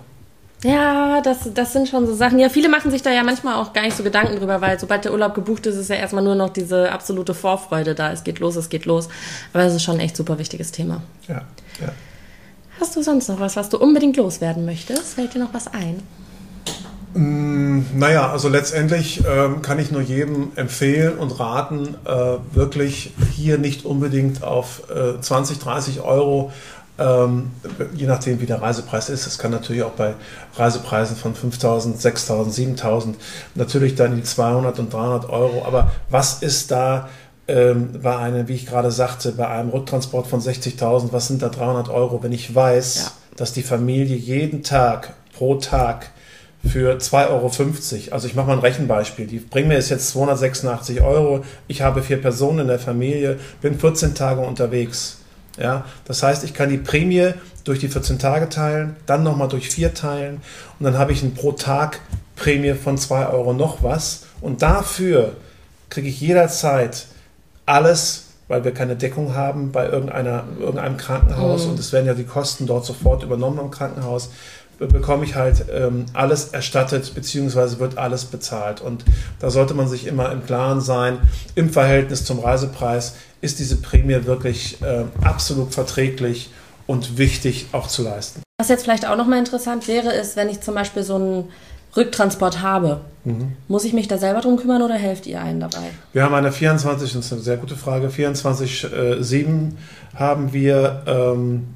Ja, 0.63 1.21
das, 1.21 1.52
das 1.54 1.74
sind 1.74 1.89
schon 1.89 2.06
so 2.06 2.13
Sachen. 2.13 2.38
Ja, 2.38 2.50
viele 2.50 2.69
machen 2.69 2.91
sich 2.91 3.02
da 3.02 3.12
ja 3.12 3.24
manchmal 3.24 3.56
auch 3.56 3.74
gar 3.74 3.82
nicht 3.82 3.97
so 3.97 4.04
Gedanken 4.04 4.38
drüber, 4.38 4.62
weil 4.62 4.80
sobald 4.80 5.04
der 5.06 5.12
Urlaub 5.12 5.34
gebucht 5.34 5.65
ist, 5.65 5.76
ist 5.76 5.89
ja 5.89 5.95
erstmal 5.95 6.24
nur 6.24 6.36
noch 6.36 6.50
diese 6.50 6.91
absolute 6.91 7.34
Vorfreude 7.34 7.95
da. 7.95 8.12
Es 8.12 8.24
geht 8.24 8.39
los, 8.39 8.56
es 8.56 8.69
geht 8.69 8.86
los. 8.86 9.10
Aber 9.54 9.63
das 9.63 9.74
ist 9.74 9.84
schon 9.84 9.95
ein 9.95 10.02
echt 10.02 10.15
super 10.15 10.38
wichtiges 10.38 10.71
Thema. 10.71 11.02
Ja, 11.28 11.41
ja. 11.80 11.91
Hast 12.80 12.95
du 12.95 13.02
sonst 13.02 13.28
noch 13.28 13.39
was, 13.39 13.56
was 13.56 13.69
du 13.69 13.78
unbedingt 13.78 14.17
loswerden 14.17 14.65
möchtest? 14.65 15.15
Fällt 15.15 15.34
dir 15.34 15.39
noch 15.39 15.54
was 15.54 15.67
ein? 15.67 16.02
Mm, 17.13 17.82
naja, 17.95 18.32
also 18.32 18.47
letztendlich 18.47 19.24
ähm, 19.28 19.62
kann 19.62 19.80
ich 19.80 19.91
nur 19.91 20.02
jedem 20.02 20.52
empfehlen 20.56 21.17
und 21.17 21.39
raten, 21.39 21.95
äh, 22.06 22.38
wirklich 22.56 23.13
hier 23.36 23.58
nicht 23.58 23.86
unbedingt 23.86 24.43
auf 24.43 24.84
äh, 24.89 25.19
20, 25.19 25.60
30 25.60 26.02
Euro, 26.02 26.52
ähm, 27.02 27.52
je 27.94 28.06
nachdem 28.06 28.40
wie 28.42 28.46
der 28.46 28.62
Reisepreis 28.62 29.10
ist. 29.10 29.26
Es 29.26 29.38
kann 29.38 29.52
natürlich 29.52 29.84
auch 29.84 29.92
bei 29.92 30.14
Reisepreisen 30.56 31.18
von 31.18 31.34
5.000, 31.34 32.00
6.000, 32.00 32.78
7.000 32.78 33.16
natürlich 33.56 33.96
dann 33.96 34.16
die 34.16 34.24
200 34.24 34.80
und 34.80 34.94
300 34.94 35.30
Euro. 35.30 35.66
Aber 35.66 35.92
was 36.10 36.42
ist 36.42 36.72
da 36.72 37.10
ähm, 37.48 38.00
bei 38.02 38.16
einem, 38.16 38.48
wie 38.48 38.54
ich 38.54 38.68
gerade 38.68 38.92
sagte, 38.92 39.32
bei 39.32 39.48
einem 39.48 39.70
Rücktransport 39.70 40.28
von 40.28 40.42
60.000, 40.42 41.12
was 41.12 41.28
sind 41.28 41.42
da 41.42 41.50
300 41.50 41.90
Euro, 41.90 42.22
wenn 42.24 42.32
ich 42.32 42.54
weiß, 42.54 42.96
ja. 42.98 43.12
dass 43.36 43.54
die 43.54 43.64
Familie 43.64 44.16
jeden 44.16 44.64
Tag 44.64 45.14
pro 45.34 45.56
Tag 45.56 46.12
für 46.64 46.98
2,50 46.98 47.30
Euro. 47.30 48.14
Also 48.14 48.28
ich 48.28 48.36
mache 48.36 48.48
mal 48.48 48.54
ein 48.54 48.60
Rechenbeispiel. 48.60 49.26
Die 49.26 49.40
bringen 49.40 49.70
mir 49.70 49.80
jetzt 49.80 50.10
286 50.10 51.02
Euro. 51.02 51.44
Ich 51.68 51.82
habe 51.82 52.04
vier 52.04 52.22
Personen 52.22 52.60
in 52.60 52.68
der 52.68 52.78
Familie, 52.78 53.40
bin 53.62 53.80
14 53.80 54.14
Tage 54.14 54.42
unterwegs. 54.42 55.21
Ja, 55.58 55.86
das 56.06 56.24
heißt, 56.24 56.44
ich 56.44 56.54
kann 56.54 56.70
die 56.70 56.78
Prämie 56.78 57.34
durch 57.64 57.80
die 57.80 57.90
14 57.90 58.20
Tage 58.20 58.50
teilen, 58.50 58.96
dann 59.06 59.24
nochmal 59.24 59.50
durch 59.50 59.70
vier 59.70 59.94
teilen 59.94 60.42
und 60.80 60.86
dann 60.86 60.98
habe 60.98 61.12
ich 61.12 61.22
eine 61.22 61.32
pro 61.32 61.52
Tag 61.52 62.00
Prämie 62.36 62.74
von 62.74 62.98
2 62.98 63.28
Euro 63.28 63.54
noch 63.54 63.84
was. 63.84 64.24
Und 64.42 64.62
dafür 64.62 65.34
kriege 65.90 66.08
ich 66.08 66.20
jederzeit 66.20 67.06
alles, 67.66 68.30
weil 68.48 68.64
wir 68.64 68.74
keine 68.74 68.96
Deckung 68.96 69.36
haben 69.36 69.72
bei 69.72 69.88
irgendeiner, 69.88 70.46
irgendeinem 70.60 70.98
Krankenhaus 70.98 71.66
mhm. 71.66 71.72
und 71.72 71.80
es 71.80 71.94
werden 71.94 72.08
ja 72.08 72.14
die 72.14 72.24
Kosten 72.24 72.66
dort 72.66 72.86
sofort 72.86 73.24
übernommen 73.24 73.60
im 73.60 73.72
Krankenhaus 73.72 74.30
bekomme 74.88 75.26
ich 75.26 75.36
halt 75.36 75.66
ähm, 75.72 76.06
alles 76.14 76.50
erstattet, 76.50 77.14
beziehungsweise 77.14 77.80
wird 77.80 77.98
alles 77.98 78.26
bezahlt. 78.26 78.82
Und 78.82 79.06
da 79.40 79.50
sollte 79.50 79.74
man 79.74 79.88
sich 79.88 80.08
immer 80.08 80.32
im 80.32 80.46
Klaren 80.46 80.82
sein, 80.82 81.20
im 81.56 81.70
Verhältnis 81.70 82.26
zum 82.26 82.40
Reisepreis 82.40 83.16
ist 83.42 83.60
diese 83.60 83.78
Prämie 83.78 84.26
wirklich 84.26 84.82
äh, 84.82 85.06
absolut 85.22 85.74
verträglich 85.74 86.50
und 86.88 87.18
wichtig 87.18 87.68
auch 87.72 87.88
zu 87.88 88.04
leisten. 88.04 88.42
Was 88.60 88.70
jetzt 88.70 88.84
vielleicht 88.84 89.08
auch 89.08 89.18
nochmal 89.18 89.40
interessant 89.40 89.88
wäre, 89.88 90.14
ist, 90.14 90.36
wenn 90.36 90.50
ich 90.50 90.62
zum 90.62 90.76
Beispiel 90.76 91.04
so 91.04 91.16
einen 91.16 91.50
Rücktransport 91.96 92.62
habe, 92.62 93.02
mhm. 93.26 93.54
muss 93.68 93.84
ich 93.84 93.94
mich 93.94 94.08
da 94.08 94.18
selber 94.18 94.42
drum 94.42 94.58
kümmern 94.58 94.82
oder 94.82 94.96
helft 94.96 95.28
ihr 95.28 95.42
einen 95.42 95.60
dabei? 95.60 95.90
Wir 96.14 96.24
haben 96.24 96.34
eine 96.34 96.52
24, 96.52 97.12
das 97.12 97.26
ist 97.26 97.34
eine 97.34 97.42
sehr 97.42 97.58
gute 97.58 97.76
Frage, 97.76 98.08
24-7 98.08 99.36
äh, 99.36 99.72
haben 100.16 100.54
wir 100.54 101.04
ähm, 101.08 101.68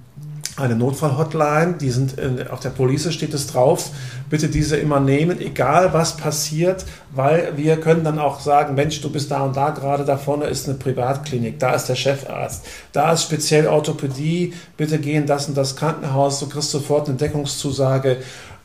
eine 0.57 0.75
Notfall-Hotline, 0.75 1.75
die 1.79 1.89
sind 1.89 2.17
in, 2.17 2.47
auf 2.47 2.61
der 2.61 2.69
Police 2.69 3.13
steht 3.13 3.33
es 3.33 3.47
drauf. 3.47 3.89
Bitte 4.29 4.47
diese 4.47 4.77
immer 4.77 4.99
nehmen, 4.99 5.41
egal 5.41 5.93
was 5.93 6.15
passiert, 6.15 6.85
weil 7.13 7.53
wir 7.57 7.77
können 7.77 8.03
dann 8.03 8.19
auch 8.19 8.39
sagen, 8.39 8.75
Mensch, 8.75 9.01
du 9.01 9.09
bist 9.09 9.31
da 9.31 9.41
und 9.41 9.57
da 9.57 9.71
gerade, 9.71 10.05
da 10.05 10.17
vorne 10.17 10.45
ist 10.45 10.69
eine 10.69 10.77
Privatklinik, 10.77 11.59
da 11.59 11.73
ist 11.73 11.87
der 11.87 11.95
Chefarzt, 11.95 12.65
da 12.93 13.11
ist 13.11 13.23
speziell 13.23 13.67
Orthopädie, 13.67 14.53
bitte 14.77 14.97
geh 14.99 15.15
in 15.15 15.25
das 15.25 15.47
und 15.47 15.57
das 15.57 15.75
Krankenhaus, 15.75 16.39
du 16.39 16.47
kriegst 16.47 16.71
sofort 16.71 17.09
eine 17.09 17.17
Deckungszusage. 17.17 18.17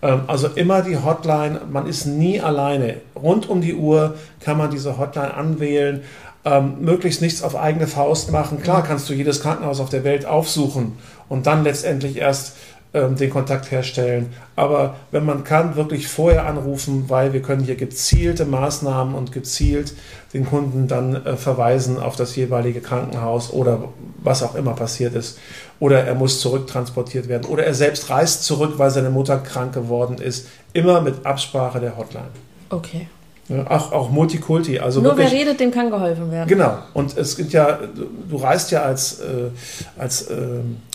Ähm, 0.03 0.23
also 0.27 0.49
immer 0.49 0.83
die 0.83 0.97
Hotline, 0.97 1.63
man 1.71 1.87
ist 1.87 2.07
nie 2.07 2.41
alleine. 2.41 2.97
Rund 3.15 3.49
um 3.49 3.61
die 3.61 3.75
Uhr 3.75 4.15
kann 4.41 4.57
man 4.57 4.71
diese 4.71 4.97
Hotline 4.97 5.35
anwählen. 5.35 6.03
Ähm, 6.43 6.77
möglichst 6.81 7.21
nichts 7.21 7.43
auf 7.43 7.55
eigene 7.55 7.87
Faust 7.87 8.31
machen. 8.33 8.63
Klar 8.63 8.83
kannst 8.83 9.09
du 9.11 9.13
jedes 9.13 9.43
Krankenhaus 9.43 9.79
auf 9.79 9.91
der 9.91 10.05
Welt 10.05 10.25
aufsuchen 10.25 10.93
und 11.29 11.47
dann 11.47 11.65
letztendlich 11.65 12.17
erst 12.17 12.55
ähm, 12.93 13.15
den 13.15 13.31
Kontakt 13.31 13.71
herstellen. 13.71 14.33
Aber 14.57 14.97
wenn 15.13 15.25
man 15.25 15.45
kann, 15.45 15.77
wirklich 15.77 16.09
vorher 16.09 16.47
anrufen, 16.47 17.05
weil 17.09 17.33
wir 17.33 17.41
können 17.41 17.63
hier 17.63 17.77
gezielte 17.77 18.45
Maßnahmen 18.45 19.15
und 19.15 19.31
gezielt 19.31 19.95
den 20.35 20.45
Kunden 20.45 20.89
dann 20.89 21.25
äh, 21.25 21.37
verweisen 21.37 22.01
auf 22.01 22.17
das 22.17 22.35
jeweilige 22.35 22.81
Krankenhaus 22.81 23.53
oder 23.53 23.85
was 24.23 24.43
auch 24.43 24.57
immer 24.57 24.73
passiert 24.73 25.15
ist. 25.15 25.39
Oder 25.79 26.05
er 26.05 26.17
muss 26.17 26.41
zurücktransportiert 26.41 27.29
werden. 27.29 27.45
Oder 27.45 27.65
er 27.65 27.75
selbst 27.75 28.11
reist 28.11 28.43
zurück, 28.43 28.75
weil 28.79 28.91
seine 28.91 29.11
Mutter 29.11 29.39
krank 29.39 29.73
geworden 29.73 30.19
ist. 30.19 30.49
Immer 30.73 31.01
mit 31.01 31.25
Absprache 31.25 31.79
der 31.79 31.97
Hotline. 31.97 32.29
Okay. 32.71 33.07
Ja, 33.51 33.69
auch, 33.69 33.91
auch 33.91 34.11
Multikulti. 34.11 34.79
Also 34.79 35.01
Nur 35.01 35.17
wirklich, 35.17 35.33
wer 35.33 35.41
redet, 35.41 35.59
dem 35.59 35.73
kann 35.73 35.91
geholfen 35.91 36.31
werden. 36.31 36.49
Genau. 36.49 36.79
Und 36.95 37.17
es 37.17 37.37
gibt 37.37 37.53
ja, 37.53 37.81
du 38.29 38.37
reist 38.37 38.71
ja 38.71 38.83
als, 38.83 39.19
äh, 39.19 39.51
als 39.99 40.23
äh, 40.23 40.37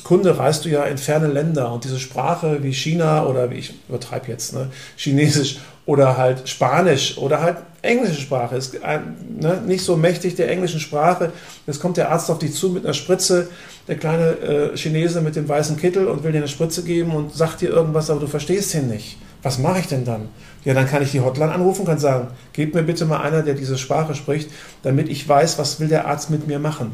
Kunde, 0.05 0.37
reist 0.39 0.63
du 0.63 0.69
ja 0.69 0.85
in 0.85 0.97
ferne 0.97 1.27
Länder 1.27 1.73
und 1.73 1.83
diese 1.83 1.99
Sprache 1.99 2.63
wie 2.63 2.73
China 2.73 3.25
oder 3.25 3.51
wie 3.51 3.55
ich 3.55 3.73
übertreibe 3.89 4.27
jetzt, 4.29 4.53
ne, 4.53 4.69
Chinesisch 4.95 5.59
oder 5.85 6.15
halt 6.15 6.47
Spanisch 6.47 7.17
oder 7.17 7.41
halt 7.41 7.57
englische 7.81 8.21
Sprache 8.21 8.55
ist 8.55 8.81
ein, 8.83 9.15
ne, 9.39 9.61
nicht 9.65 9.83
so 9.83 9.97
mächtig 9.97 10.35
der 10.35 10.49
englischen 10.49 10.79
Sprache. 10.79 11.33
Jetzt 11.67 11.81
kommt 11.81 11.97
der 11.97 12.09
Arzt 12.09 12.31
auf 12.31 12.39
dich 12.39 12.53
zu 12.53 12.69
mit 12.69 12.85
einer 12.85 12.93
Spritze, 12.93 13.49
der 13.89 13.97
kleine 13.97 14.29
äh, 14.39 14.77
Chinese 14.77 15.21
mit 15.21 15.35
dem 15.35 15.49
weißen 15.49 15.75
Kittel 15.75 16.07
und 16.07 16.23
will 16.23 16.31
dir 16.31 16.37
eine 16.37 16.47
Spritze 16.47 16.83
geben 16.83 17.11
und 17.11 17.33
sagt 17.33 17.59
dir 17.59 17.69
irgendwas, 17.69 18.09
aber 18.09 18.21
du 18.21 18.27
verstehst 18.27 18.73
ihn 18.75 18.87
nicht. 18.87 19.17
Was 19.43 19.59
mache 19.59 19.79
ich 19.79 19.87
denn 19.87 20.05
dann? 20.05 20.29
Ja, 20.65 20.73
dann 20.73 20.87
kann 20.87 21.03
ich 21.03 21.11
die 21.11 21.21
Hotline 21.21 21.51
anrufen, 21.51 21.85
kann 21.85 21.99
sagen, 21.99 22.27
gebt 22.51 22.75
mir 22.75 22.83
bitte 22.83 23.05
mal 23.05 23.21
einer, 23.21 23.43
der 23.43 23.53
diese 23.53 23.77
Sprache 23.77 24.15
spricht, 24.15 24.49
damit 24.83 25.07
ich 25.09 25.29
weiß, 25.29 25.59
was 25.59 25.79
will 25.79 25.87
der 25.87 26.07
Arzt 26.07 26.31
mit 26.31 26.47
mir 26.47 26.59
machen. 26.59 26.93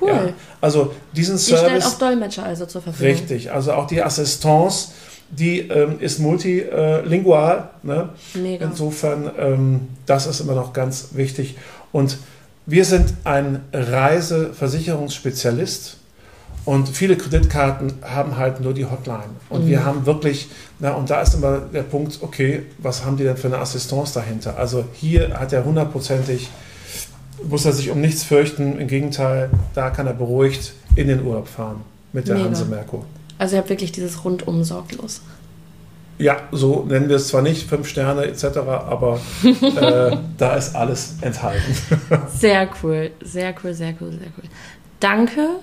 Cool. 0.00 0.10
Ja, 0.10 0.28
also 0.60 0.92
diesen 1.16 1.36
Service. 1.38 1.64
Die 1.64 1.70
stellt 1.70 1.84
auch 1.84 1.98
Dolmetscher 1.98 2.44
also 2.44 2.66
zur 2.66 2.82
Verfügung. 2.82 3.10
Richtig, 3.10 3.50
also 3.50 3.72
auch 3.72 3.86
die 3.86 4.02
Assistance, 4.02 4.90
die 5.30 5.60
ähm, 5.60 5.98
ist 6.00 6.20
multilingual. 6.20 7.70
Ne? 7.82 8.10
Mega. 8.34 8.66
Insofern, 8.66 9.30
ähm, 9.38 9.88
das 10.04 10.26
ist 10.26 10.40
immer 10.40 10.54
noch 10.54 10.74
ganz 10.74 11.08
wichtig. 11.12 11.56
Und 11.90 12.18
wir 12.66 12.84
sind 12.84 13.14
ein 13.24 13.64
Reiseversicherungsspezialist 13.72 15.96
Und 16.68 16.86
viele 16.90 17.16
Kreditkarten 17.16 17.94
haben 18.02 18.36
halt 18.36 18.60
nur 18.60 18.74
die 18.74 18.84
Hotline. 18.84 19.30
Und 19.48 19.64
mhm. 19.64 19.68
wir 19.68 19.86
haben 19.86 20.04
wirklich, 20.04 20.48
na, 20.78 20.92
und 20.92 21.08
da 21.08 21.22
ist 21.22 21.32
immer 21.32 21.60
der 21.60 21.82
Punkt, 21.82 22.18
okay, 22.20 22.64
was 22.76 23.06
haben 23.06 23.16
die 23.16 23.24
denn 23.24 23.38
für 23.38 23.46
eine 23.46 23.56
Assistance 23.56 24.12
dahinter? 24.12 24.58
Also 24.58 24.84
hier 24.92 25.40
hat 25.40 25.54
er 25.54 25.64
hundertprozentig, 25.64 26.50
muss 27.42 27.64
er 27.64 27.72
sich 27.72 27.88
um 27.88 28.02
nichts 28.02 28.22
fürchten. 28.22 28.78
Im 28.78 28.86
Gegenteil, 28.86 29.48
da 29.72 29.88
kann 29.88 30.06
er 30.06 30.12
beruhigt 30.12 30.74
in 30.94 31.08
den 31.08 31.24
Urlaub 31.24 31.48
fahren 31.48 31.80
mit 32.12 32.28
der 32.28 32.34
Mega. 32.34 32.48
Hanse 32.48 32.66
Merkur. 32.66 33.06
Also 33.38 33.54
ihr 33.54 33.60
habt 33.60 33.70
wirklich 33.70 33.92
dieses 33.92 34.22
rundum 34.22 34.62
sorglos. 34.62 35.22
Ja, 36.18 36.36
so 36.52 36.84
nennen 36.86 37.08
wir 37.08 37.16
es 37.16 37.28
zwar 37.28 37.40
nicht, 37.40 37.66
fünf 37.66 37.88
Sterne 37.88 38.24
etc., 38.26 38.44
aber 38.58 39.18
äh, 39.42 40.18
da 40.36 40.54
ist 40.56 40.76
alles 40.76 41.14
enthalten. 41.22 41.74
sehr 42.36 42.68
cool, 42.82 43.10
sehr 43.24 43.54
cool, 43.64 43.72
sehr 43.72 43.94
cool, 43.98 44.10
sehr 44.10 44.28
cool. 44.36 44.50
Danke 45.00 45.60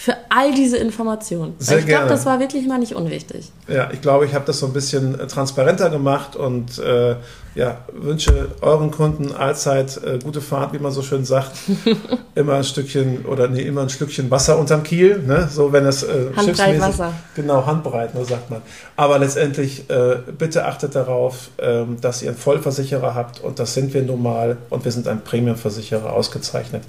für 0.00 0.14
all 0.28 0.54
diese 0.54 0.76
Informationen. 0.76 1.56
Sehr 1.58 1.80
ich 1.80 1.86
glaube, 1.86 2.06
das 2.06 2.24
war 2.24 2.38
wirklich 2.38 2.68
mal 2.68 2.78
nicht 2.78 2.94
unwichtig. 2.94 3.50
Ja, 3.66 3.90
ich 3.92 4.00
glaube, 4.00 4.26
ich 4.26 4.32
habe 4.32 4.44
das 4.44 4.60
so 4.60 4.66
ein 4.66 4.72
bisschen 4.72 5.18
transparenter 5.26 5.90
gemacht 5.90 6.36
und 6.36 6.78
äh, 6.78 7.16
ja, 7.58 7.78
wünsche 7.92 8.52
euren 8.60 8.92
Kunden 8.92 9.34
allzeit 9.34 10.00
äh, 10.04 10.20
gute 10.22 10.40
Fahrt, 10.40 10.72
wie 10.74 10.78
man 10.78 10.92
so 10.92 11.02
schön 11.02 11.24
sagt. 11.24 11.50
immer 12.36 12.54
ein 12.54 12.62
Stückchen 12.62 13.26
oder 13.26 13.48
nee, 13.48 13.62
immer 13.62 13.82
ein 13.82 13.88
Stückchen 13.88 14.30
Wasser 14.30 14.60
unterm 14.60 14.84
Kiel, 14.84 15.18
ne? 15.26 15.48
so 15.50 15.72
wenn 15.72 15.84
es 15.84 16.04
äh, 16.04 16.28
Handbreit 16.36 16.80
Wasser. 16.80 17.12
Genau, 17.34 17.66
handbreit, 17.66 18.14
nur 18.14 18.24
sagt 18.24 18.48
man. 18.48 18.62
Aber 18.94 19.18
letztendlich 19.18 19.90
äh, 19.90 20.18
bitte 20.38 20.66
achtet 20.66 20.94
darauf, 20.94 21.50
ähm, 21.58 22.00
dass 22.00 22.22
ihr 22.22 22.28
einen 22.28 22.38
Vollversicherer 22.38 23.16
habt 23.16 23.40
und 23.40 23.58
das 23.58 23.74
sind 23.74 23.92
wir 23.92 24.02
nun 24.02 24.22
mal 24.22 24.58
und 24.70 24.84
wir 24.84 24.92
sind 24.92 25.08
ein 25.08 25.24
Premiumversicherer 25.24 26.12
ausgezeichnet. 26.12 26.84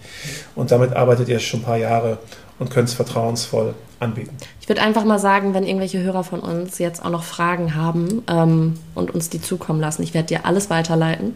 Und 0.53 0.69
damit 0.69 0.95
arbeitet 0.95 1.29
ihr 1.29 1.39
schon 1.39 1.62
ein 1.62 1.63
paar 1.63 1.77
Jahre 1.77 2.19
und 2.60 2.69
können 2.69 2.86
es 2.86 2.93
vertrauensvoll 2.93 3.73
anbieten. 3.99 4.35
Ich 4.62 4.69
würde 4.69 4.81
einfach 4.81 5.03
mal 5.03 5.19
sagen, 5.19 5.53
wenn 5.53 5.65
irgendwelche 5.65 6.01
Hörer 6.01 6.23
von 6.23 6.39
uns 6.39 6.77
jetzt 6.79 7.03
auch 7.03 7.09
noch 7.09 7.23
Fragen 7.23 7.75
haben 7.75 8.23
ähm, 8.27 8.79
und 8.95 9.12
uns 9.12 9.29
die 9.29 9.41
zukommen 9.41 9.79
lassen, 9.79 10.03
ich 10.03 10.13
werde 10.13 10.27
dir 10.27 10.45
alles 10.45 10.69
weiterleiten. 10.69 11.33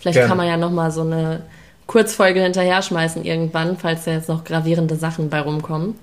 Vielleicht 0.00 0.16
Gerne. 0.16 0.28
kann 0.28 0.38
man 0.38 0.46
ja 0.46 0.56
noch 0.56 0.70
mal 0.70 0.90
so 0.90 1.02
eine 1.02 1.42
Kurzfolge 1.86 2.42
hinterher 2.42 2.82
schmeißen 2.82 3.24
irgendwann, 3.24 3.76
falls 3.76 4.04
da 4.04 4.12
jetzt 4.12 4.28
noch 4.28 4.44
gravierende 4.44 4.96
Sachen 4.96 5.30
bei 5.30 5.40
rumkommen. 5.40 5.94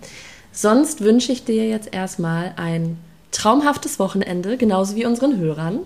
Sonst 0.52 1.02
wünsche 1.02 1.32
ich 1.32 1.46
dir 1.46 1.68
jetzt 1.68 1.94
erstmal 1.94 2.54
ein 2.56 2.98
traumhaftes 3.32 4.00
Wochenende, 4.00 4.58
genauso 4.58 4.96
wie 4.96 5.06
unseren 5.06 5.38
Hörern. 5.38 5.80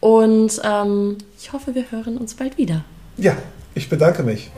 Und 0.00 0.60
ähm, 0.64 1.18
ich 1.38 1.52
hoffe, 1.52 1.74
wir 1.74 1.90
hören 1.90 2.16
uns 2.16 2.34
bald 2.34 2.56
wieder. 2.56 2.84
Ja, 3.16 3.36
ich 3.74 3.88
bedanke 3.88 4.22
mich. 4.22 4.50